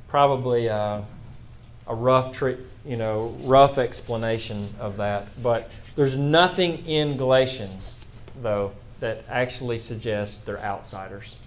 [0.08, 1.06] probably a,
[1.88, 5.28] a rough trick, you know, rough explanation of that.
[5.42, 7.96] But there's nothing in Galatians
[8.42, 11.38] though, that actually suggests they're outsiders.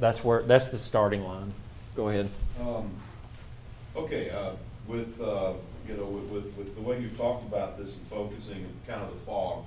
[0.00, 1.52] That's where that's the starting line.
[1.94, 2.28] Go ahead.
[2.60, 2.90] Um,
[3.96, 4.50] okay, uh,
[4.86, 5.52] with uh,
[5.88, 9.10] you know with, with, with, the way you've talked about this and focusing kind of
[9.10, 9.64] the fog,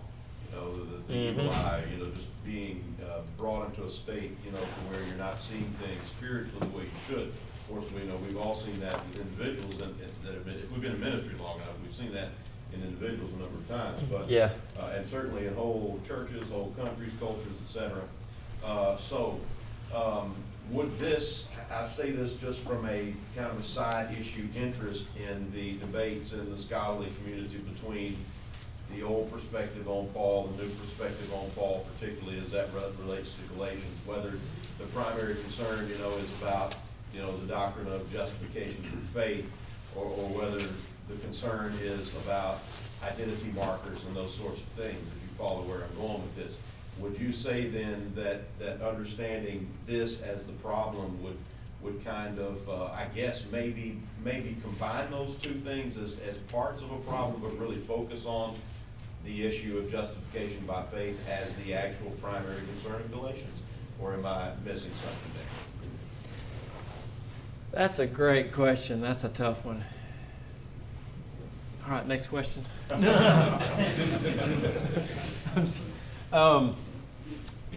[0.50, 1.50] you know, the, the mm-hmm.
[1.50, 5.18] eye, you know, just being uh, brought into a state, you know, to where you're
[5.18, 7.34] not seeing things spiritually the way you should.
[7.68, 10.72] Of course, we know we've all seen that with individuals that, that have been, if
[10.72, 12.30] we've been in ministry long enough, we've seen that
[12.74, 14.30] in individuals a number of times, but.
[14.30, 14.51] Yeah.
[14.80, 18.03] Uh, and certainly in whole churches, whole countries, cultures, et cetera.
[18.63, 19.38] Uh, so,
[19.93, 20.34] um,
[20.72, 25.51] would this, I say this just from a kind of a side issue interest in
[25.51, 28.18] the debates in the scholarly community between
[28.95, 33.34] the old perspective on Paul, the new perspective on Paul, particularly as that re- relates
[33.34, 34.32] to Galatians, whether
[34.80, 36.76] the primary concern, you know, is about,
[37.14, 39.45] you know, the doctrine of justification through faith,
[39.95, 40.60] or, or whether
[41.10, 42.60] the concern is about
[43.03, 46.58] identity markers and those sorts of things, if you follow where I'm going with this.
[46.99, 51.38] Would you say then that, that understanding this as the problem would,
[51.82, 56.82] would kind of, uh, I guess, maybe, maybe combine those two things as, as parts
[56.82, 58.55] of a problem, but really focus on
[59.26, 63.62] the issue of justification by faith as the actual primary concern in Galatians?
[63.99, 65.66] Or am I missing something there?
[67.78, 69.01] That's a great question.
[69.01, 69.84] That's a tough one.
[71.86, 72.65] All right, next question.
[76.34, 76.75] um,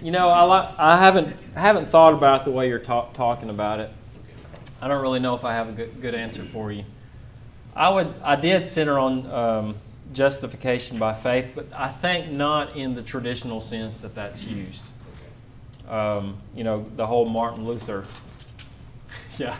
[0.00, 3.80] you know, I, li- I haven't haven't thought about the way you're ta- talking about
[3.80, 3.90] it.
[4.80, 6.84] I don't really know if I have a good, good answer for you.
[7.76, 9.76] I would I did center on um,
[10.14, 14.84] justification by faith, but I think not in the traditional sense that that's used.
[15.90, 18.06] Um, you know, the whole Martin Luther.
[19.36, 19.58] yeah.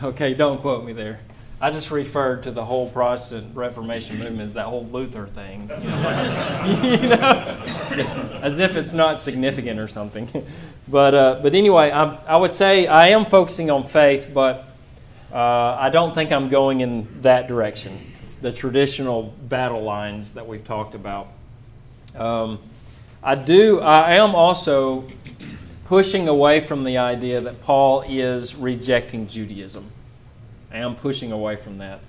[0.00, 1.18] Okay, don't quote me there.
[1.60, 5.68] I just referred to the whole Protestant Reformation movement as that whole Luther thing.
[5.68, 8.38] You know, you know?
[8.40, 10.46] as if it's not significant or something.
[10.88, 14.66] but, uh, but anyway, I, I would say I am focusing on faith, but
[15.32, 20.64] uh, I don't think I'm going in that direction, the traditional battle lines that we've
[20.64, 21.26] talked about.
[22.14, 22.60] Um,
[23.20, 25.08] I do, I am also
[25.88, 29.90] pushing away from the idea that Paul is rejecting Judaism.
[30.70, 32.00] I am pushing away from that.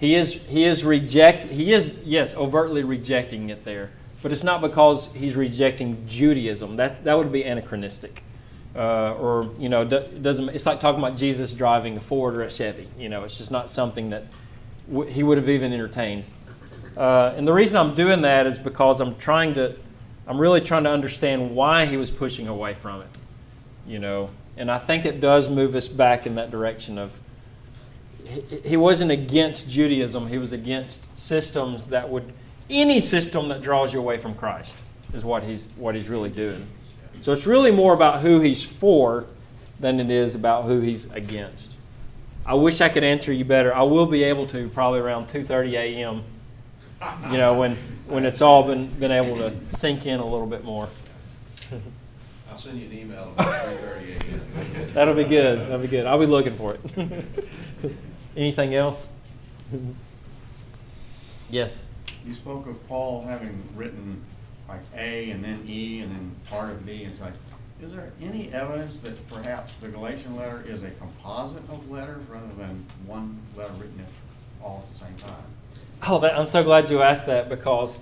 [0.00, 3.90] He is, he is reject, he is, yes, overtly rejecting it there,
[4.22, 6.76] but it's not because he's rejecting Judaism.
[6.76, 8.22] That, that would be anachronistic.
[8.74, 12.50] Uh, or, you know, doesn't, it's like talking about Jesus driving a Ford or a
[12.50, 12.88] Chevy.
[12.98, 14.24] You know, it's just not something that
[14.90, 16.24] w- he would have even entertained.
[16.96, 19.76] Uh, and the reason I'm doing that is because I'm trying to,
[20.28, 23.08] I'm really trying to understand why he was pushing away from it.
[23.86, 27.18] You know, and I think it does move us back in that direction of,
[28.62, 32.30] he wasn't against Judaism, he was against systems that would,
[32.68, 34.82] any system that draws you away from Christ
[35.14, 36.66] is what he's, what he's really doing.
[37.20, 39.24] So it's really more about who he's for
[39.80, 41.74] than it is about who he's against.
[42.44, 43.74] I wish I could answer you better.
[43.74, 46.22] I will be able to probably around 2:30 a.m.
[47.30, 47.76] You know, when
[48.08, 50.88] when it's all been been able to sink in a little bit more.
[52.50, 55.60] I'll send you an email about three thirty That'll be good.
[55.60, 56.06] That'll be good.
[56.06, 57.24] I'll be looking for it.
[58.36, 59.08] Anything else?
[61.50, 61.84] yes.
[62.26, 64.22] You spoke of Paul having written
[64.68, 67.32] like A and then E and then part of B and like,
[67.80, 72.52] Is there any evidence that perhaps the Galatian letter is a composite of letters rather
[72.58, 74.04] than one letter written
[74.62, 75.44] all at the same time?
[76.06, 77.98] Oh, that, I'm so glad you asked that because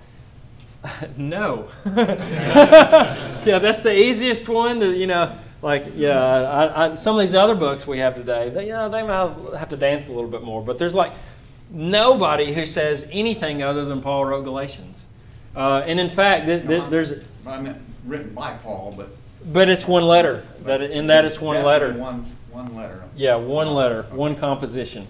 [1.17, 1.69] no.
[1.87, 4.81] yeah, that's the easiest one.
[4.81, 8.51] To, you know, like yeah, I, I, some of these other books we have today,
[8.51, 10.63] they, yeah, they might have to dance a little bit more.
[10.63, 11.13] But there's like
[11.71, 15.07] nobody who says anything other than Paul wrote Galatians.
[15.55, 17.13] Uh, and in fact, th- th- there's
[17.45, 19.09] But I meant written by Paul, but.
[19.53, 20.47] but it's one letter.
[20.65, 21.95] That in that it's one letter.
[21.95, 23.03] One, one letter.
[23.17, 25.09] Yeah, one letter, one composition.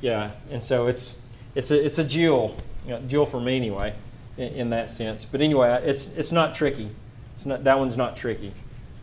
[0.00, 1.16] Yeah, and so it's
[1.54, 3.94] it's a it's a jewel, you know, jewel for me anyway,
[4.36, 5.24] in, in, that sense.
[5.24, 6.90] But anyway, it's it's not tricky.
[7.34, 8.52] It's not that one's not tricky.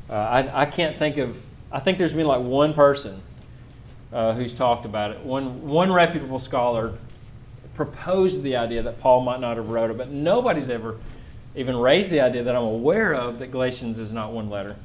[0.10, 1.42] Uh, I I can't think of.
[1.72, 3.22] I think there's been like one person
[4.12, 5.20] uh, who's talked about it.
[5.22, 6.96] One one reputable scholar
[7.76, 10.98] proposed the idea that Paul might not have wrote it, but nobody's ever
[11.56, 14.76] even raised the idea that I'm aware of that Galatians is not one letter.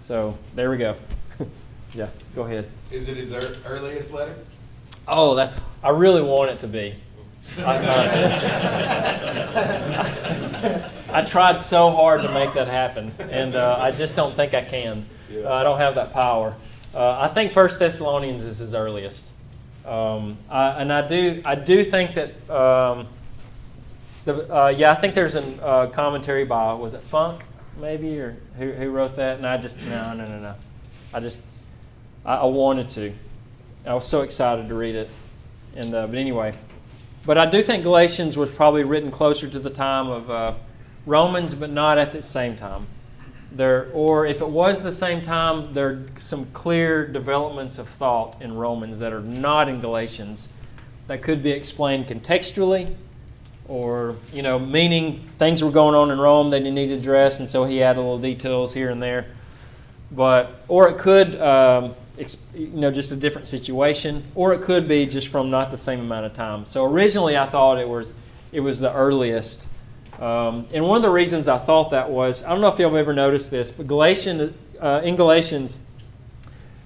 [0.00, 0.96] So there we go.
[1.94, 2.68] yeah, go ahead.
[2.90, 4.34] Is it his ear- earliest letter?
[5.08, 5.60] Oh, that's.
[5.82, 6.94] I really want it to be.
[7.58, 9.00] I, uh,
[11.12, 14.62] I tried so hard to make that happen, and uh, I just don't think I
[14.62, 15.06] can.
[15.32, 16.56] Uh, I don't have that power.
[16.94, 19.28] Uh, I think First Thessalonians is his earliest,
[19.84, 21.40] um, I, and I do.
[21.44, 22.50] I do think that.
[22.50, 23.06] Um,
[24.24, 27.44] the, uh, yeah, I think there's a uh, commentary by was it Funk
[27.80, 30.54] maybe or who, who wrote that, and I just no no no no.
[31.14, 31.40] I just
[32.24, 33.12] I, I wanted to.
[33.86, 35.08] I was so excited to read it.
[35.76, 36.54] And uh, but anyway,
[37.24, 40.54] but I do think Galatians was probably written closer to the time of uh,
[41.04, 42.88] Romans, but not at the same time.
[43.52, 48.42] There, or if it was the same time, there are some clear developments of thought
[48.42, 50.48] in Romans that are not in Galatians
[51.06, 52.92] that could be explained contextually,
[53.68, 57.38] or you know, meaning things were going on in Rome that he needed to address,
[57.38, 59.26] and so he added little details here and there.
[60.10, 61.40] But or it could.
[61.40, 61.94] Um,
[62.54, 66.00] you know, just a different situation, or it could be just from not the same
[66.00, 66.66] amount of time.
[66.66, 68.14] So originally, I thought it was
[68.52, 69.68] it was the earliest
[70.18, 72.94] Um, and one of the reasons I thought that was I don't know if have
[72.94, 75.78] ever noticed this, but Galatians, uh, in Galatians,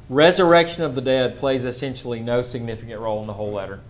[0.08, 3.80] resurrection of the dead plays essentially no significant role in the whole letter.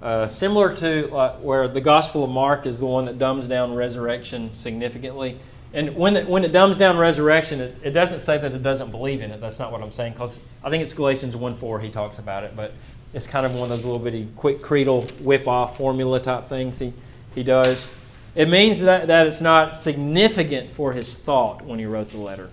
[0.00, 3.74] Uh, similar to uh, where the Gospel of Mark is the one that dumbs down
[3.74, 5.38] resurrection significantly.
[5.74, 8.92] And when it, when it dumbs down resurrection, it, it doesn't say that it doesn't
[8.92, 9.40] believe in it.
[9.40, 12.44] That's not what I'm saying, because I think it's Galatians 1 4 he talks about
[12.44, 12.72] it, but
[13.12, 16.78] it's kind of one of those little bitty quick creedal whip off formula type things
[16.78, 16.92] he,
[17.34, 17.88] he does.
[18.36, 22.50] It means that, that it's not significant for his thought when he wrote the letter.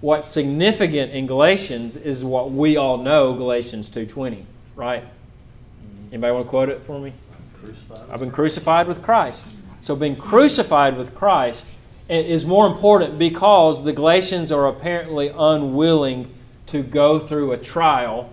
[0.00, 4.44] What's significant in Galatians is what we all know, Galatians 2.20,
[4.74, 5.04] right?
[6.10, 7.12] Anybody want to quote it for me?
[8.10, 9.46] I've been crucified with Christ.
[9.82, 11.68] So being crucified with Christ
[12.08, 16.32] is more important because the Galatians are apparently unwilling
[16.66, 18.32] to go through a trial,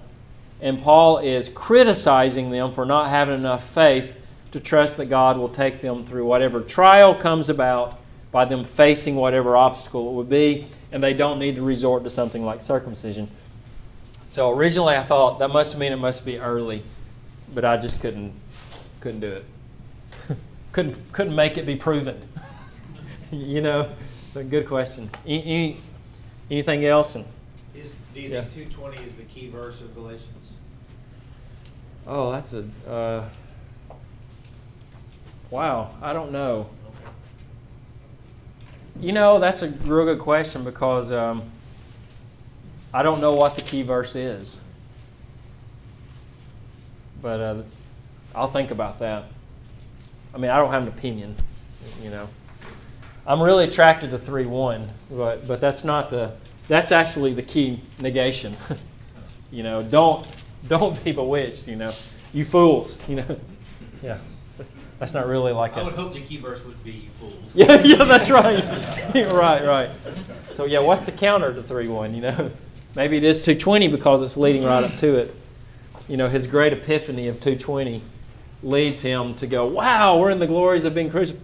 [0.62, 4.18] and Paul is criticizing them for not having enough faith
[4.52, 8.00] to trust that God will take them through whatever trial comes about
[8.32, 12.10] by them facing whatever obstacle it would be, and they don't need to resort to
[12.10, 13.30] something like circumcision.
[14.28, 16.84] So originally I thought that must mean it must be early,
[17.54, 18.34] but I just couldn't
[19.00, 19.46] couldn't do it.
[20.72, 22.22] couldn't couldn't make it be proven.
[23.48, 23.90] you know,
[24.28, 25.10] it's a good question.
[25.26, 25.78] Any, any,
[26.52, 27.16] anything else?
[27.16, 27.26] And
[27.76, 28.42] Is, do you Yeah.
[28.42, 30.30] think 220 is the key verse of Galatians?
[32.06, 33.24] oh, that's a uh,
[35.50, 35.92] wow.
[36.02, 36.70] I don't know.
[39.00, 41.44] You know, that's a real good question because um,
[42.94, 44.60] I don't know what the key verse is.
[47.22, 47.64] But uh,
[48.36, 49.26] I'll think about that.
[50.36, 51.36] I mean, I don't have an opinion,
[52.02, 52.28] you know.
[53.26, 56.34] I'm really attracted to 3 1, but, but that's not the,
[56.68, 58.56] that's actually the key negation.
[59.52, 60.28] you know, don't,
[60.68, 61.94] don't be bewitched, you know.
[62.34, 63.40] You fools, you know.
[64.02, 64.18] Yeah.
[65.00, 65.80] That's not really like it.
[65.80, 65.86] I a.
[65.86, 67.56] would hope the key verse would be fools.
[67.58, 68.64] Yeah, yeah, that's right.
[69.34, 69.90] right, right.
[70.54, 72.14] So yeah, what's the counter to three one?
[72.14, 72.52] You know,
[72.96, 75.36] maybe it is two twenty because it's leading right up to it.
[76.08, 78.02] You know, his great epiphany of two twenty
[78.62, 81.38] leads him to go, "Wow, we're in the glories of being crucif-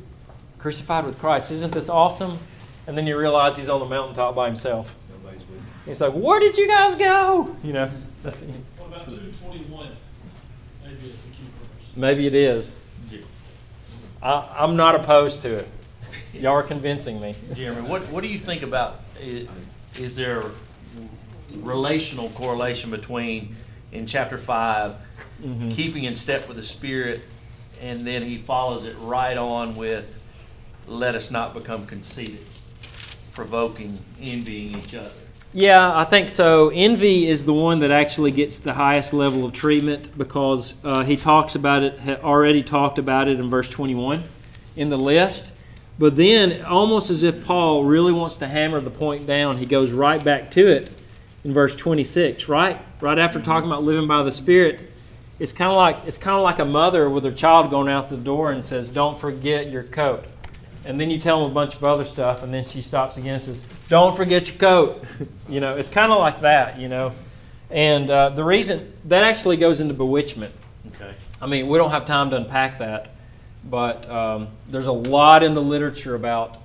[0.59, 1.51] crucified with Christ.
[1.51, 2.37] Isn't this awesome?"
[2.87, 4.95] And then you realize he's on the mountaintop by himself.
[5.11, 5.61] Nobody's with you.
[5.85, 7.91] He's like, "Where did you guys go?" You know.
[8.23, 9.89] That's, What about two twenty-one?
[10.83, 11.95] Maybe it's the key verse.
[11.95, 12.75] maybe it is.
[14.21, 15.67] I, I'm not opposed to it.
[16.33, 17.35] Y'all are convincing me.
[17.53, 19.47] Jeremy, what, what do you think about, i-
[19.97, 20.43] is there
[21.55, 23.55] relational correlation between,
[23.93, 24.95] in chapter five,
[25.41, 25.71] Mhm.
[25.71, 27.21] keeping in step with the Spirit,
[27.81, 30.19] and then he follows it right on with,
[30.89, 32.45] let us not become conceited,
[33.33, 35.11] provoking, envying each other?
[35.51, 36.69] Yeah, I think so.
[36.69, 41.17] Envy is the one that actually gets the highest level of treatment because uh, he
[41.17, 44.23] talks about it, already talked about it in verse 21
[44.75, 45.53] in the list.
[45.97, 49.91] But then, almost as if Paul really wants to hammer the point down, he goes
[49.91, 50.91] right back to it
[51.43, 52.79] in verse 26, right?
[53.01, 54.91] Right after talking about living by the Spirit.
[55.39, 58.09] It's kind of like it's kind of like a mother with her child going out
[58.09, 60.25] the door and says, "Don't forget your coat."
[60.89, 63.33] And then you tell them a bunch of other stuff, and then she stops again
[63.33, 65.05] and says, "Don't forget your coat."
[65.47, 67.13] you know, it's kind of like that, you know.
[67.69, 70.51] And uh, the reason that actually goes into bewitchment.
[70.95, 71.13] Okay.
[71.39, 73.09] I mean, we don't have time to unpack that,
[73.69, 76.57] but um, there's a lot in the literature about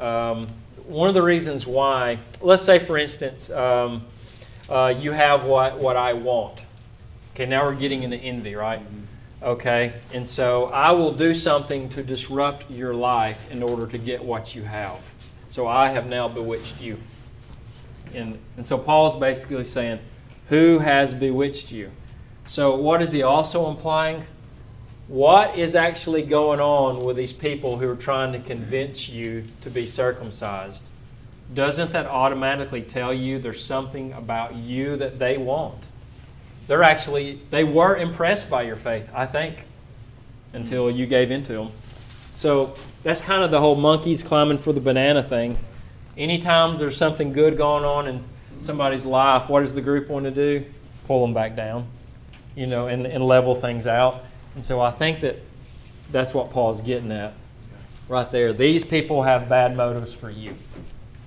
[0.00, 0.48] um,
[0.88, 2.18] one of the reasons why.
[2.40, 4.04] Let's say, for instance, um,
[4.68, 6.62] uh, you have what what I want.
[7.34, 8.82] Okay, now we're getting into envy, right?
[9.42, 14.24] Okay, and so I will do something to disrupt your life in order to get
[14.24, 14.98] what you have.
[15.48, 16.98] So I have now bewitched you.
[18.14, 20.00] And, and so Paul's basically saying,
[20.48, 21.90] Who has bewitched you?
[22.44, 24.24] So, what is he also implying?
[25.06, 29.70] What is actually going on with these people who are trying to convince you to
[29.70, 30.88] be circumcised?
[31.54, 35.87] Doesn't that automatically tell you there's something about you that they want?
[36.68, 39.64] They're actually, they were impressed by your faith, I think,
[40.52, 41.72] until you gave into them.
[42.34, 45.56] So that's kind of the whole monkeys climbing for the banana thing.
[46.16, 48.20] Anytime there's something good going on in
[48.60, 50.64] somebody's life, what does the group want to do?
[51.06, 51.86] Pull them back down,
[52.54, 54.22] you know, and, and level things out.
[54.54, 55.36] And so I think that
[56.12, 57.32] that's what Paul's getting at
[58.08, 58.52] right there.
[58.52, 60.54] These people have bad motives for you,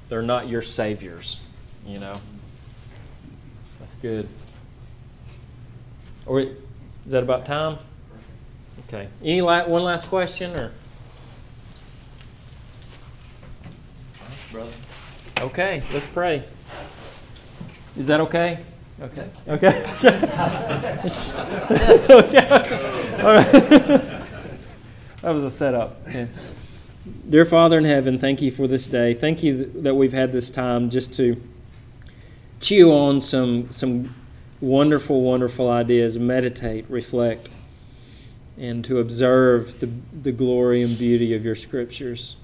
[0.07, 1.39] they're not your saviors,
[1.85, 2.19] you know.
[3.79, 4.27] That's good.
[6.25, 6.49] Or is
[7.07, 7.77] that about time?
[8.87, 9.07] Okay.
[9.23, 10.71] Any la- one last question or?
[14.51, 14.71] Brother?
[15.39, 16.43] Okay, let's pray.
[17.95, 18.59] Is that okay?
[19.01, 19.29] Okay.
[19.47, 19.67] Okay.
[22.09, 22.47] okay.
[23.23, 24.01] All right.
[25.21, 26.03] That was a setup.
[27.29, 29.13] Dear Father in heaven, thank you for this day.
[29.13, 31.39] Thank you that we've had this time just to
[32.59, 34.15] chew on some some
[34.61, 37.49] wonderful, wonderful ideas, meditate, reflect,
[38.57, 39.89] and to observe the,
[40.21, 42.37] the glory and beauty of your scriptures.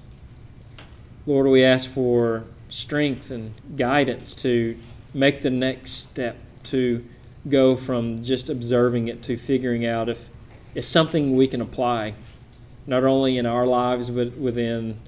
[1.26, 4.76] Lord, we ask for strength and guidance to
[5.14, 7.04] make the next step to
[7.48, 10.28] go from just observing it to figuring out if
[10.74, 12.14] it's something we can apply,
[12.86, 14.98] not only in our lives, but within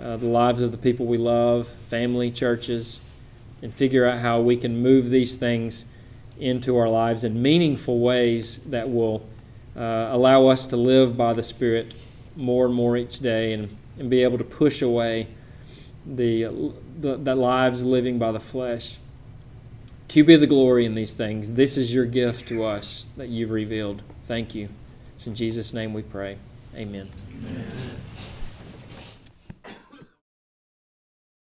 [0.00, 3.00] uh, the lives of the people we love, family, churches,
[3.62, 5.86] and figure out how we can move these things
[6.38, 9.26] into our lives in meaningful ways that will
[9.76, 11.94] uh, allow us to live by the Spirit
[12.36, 15.26] more and more each day and, and be able to push away
[16.06, 18.98] the, the, the lives living by the flesh.
[20.08, 21.50] To be the glory in these things.
[21.50, 24.02] This is your gift to us that you've revealed.
[24.24, 24.68] Thank you.
[25.14, 26.38] It's in Jesus' name we pray.
[26.74, 27.10] Amen.
[27.44, 27.66] Amen.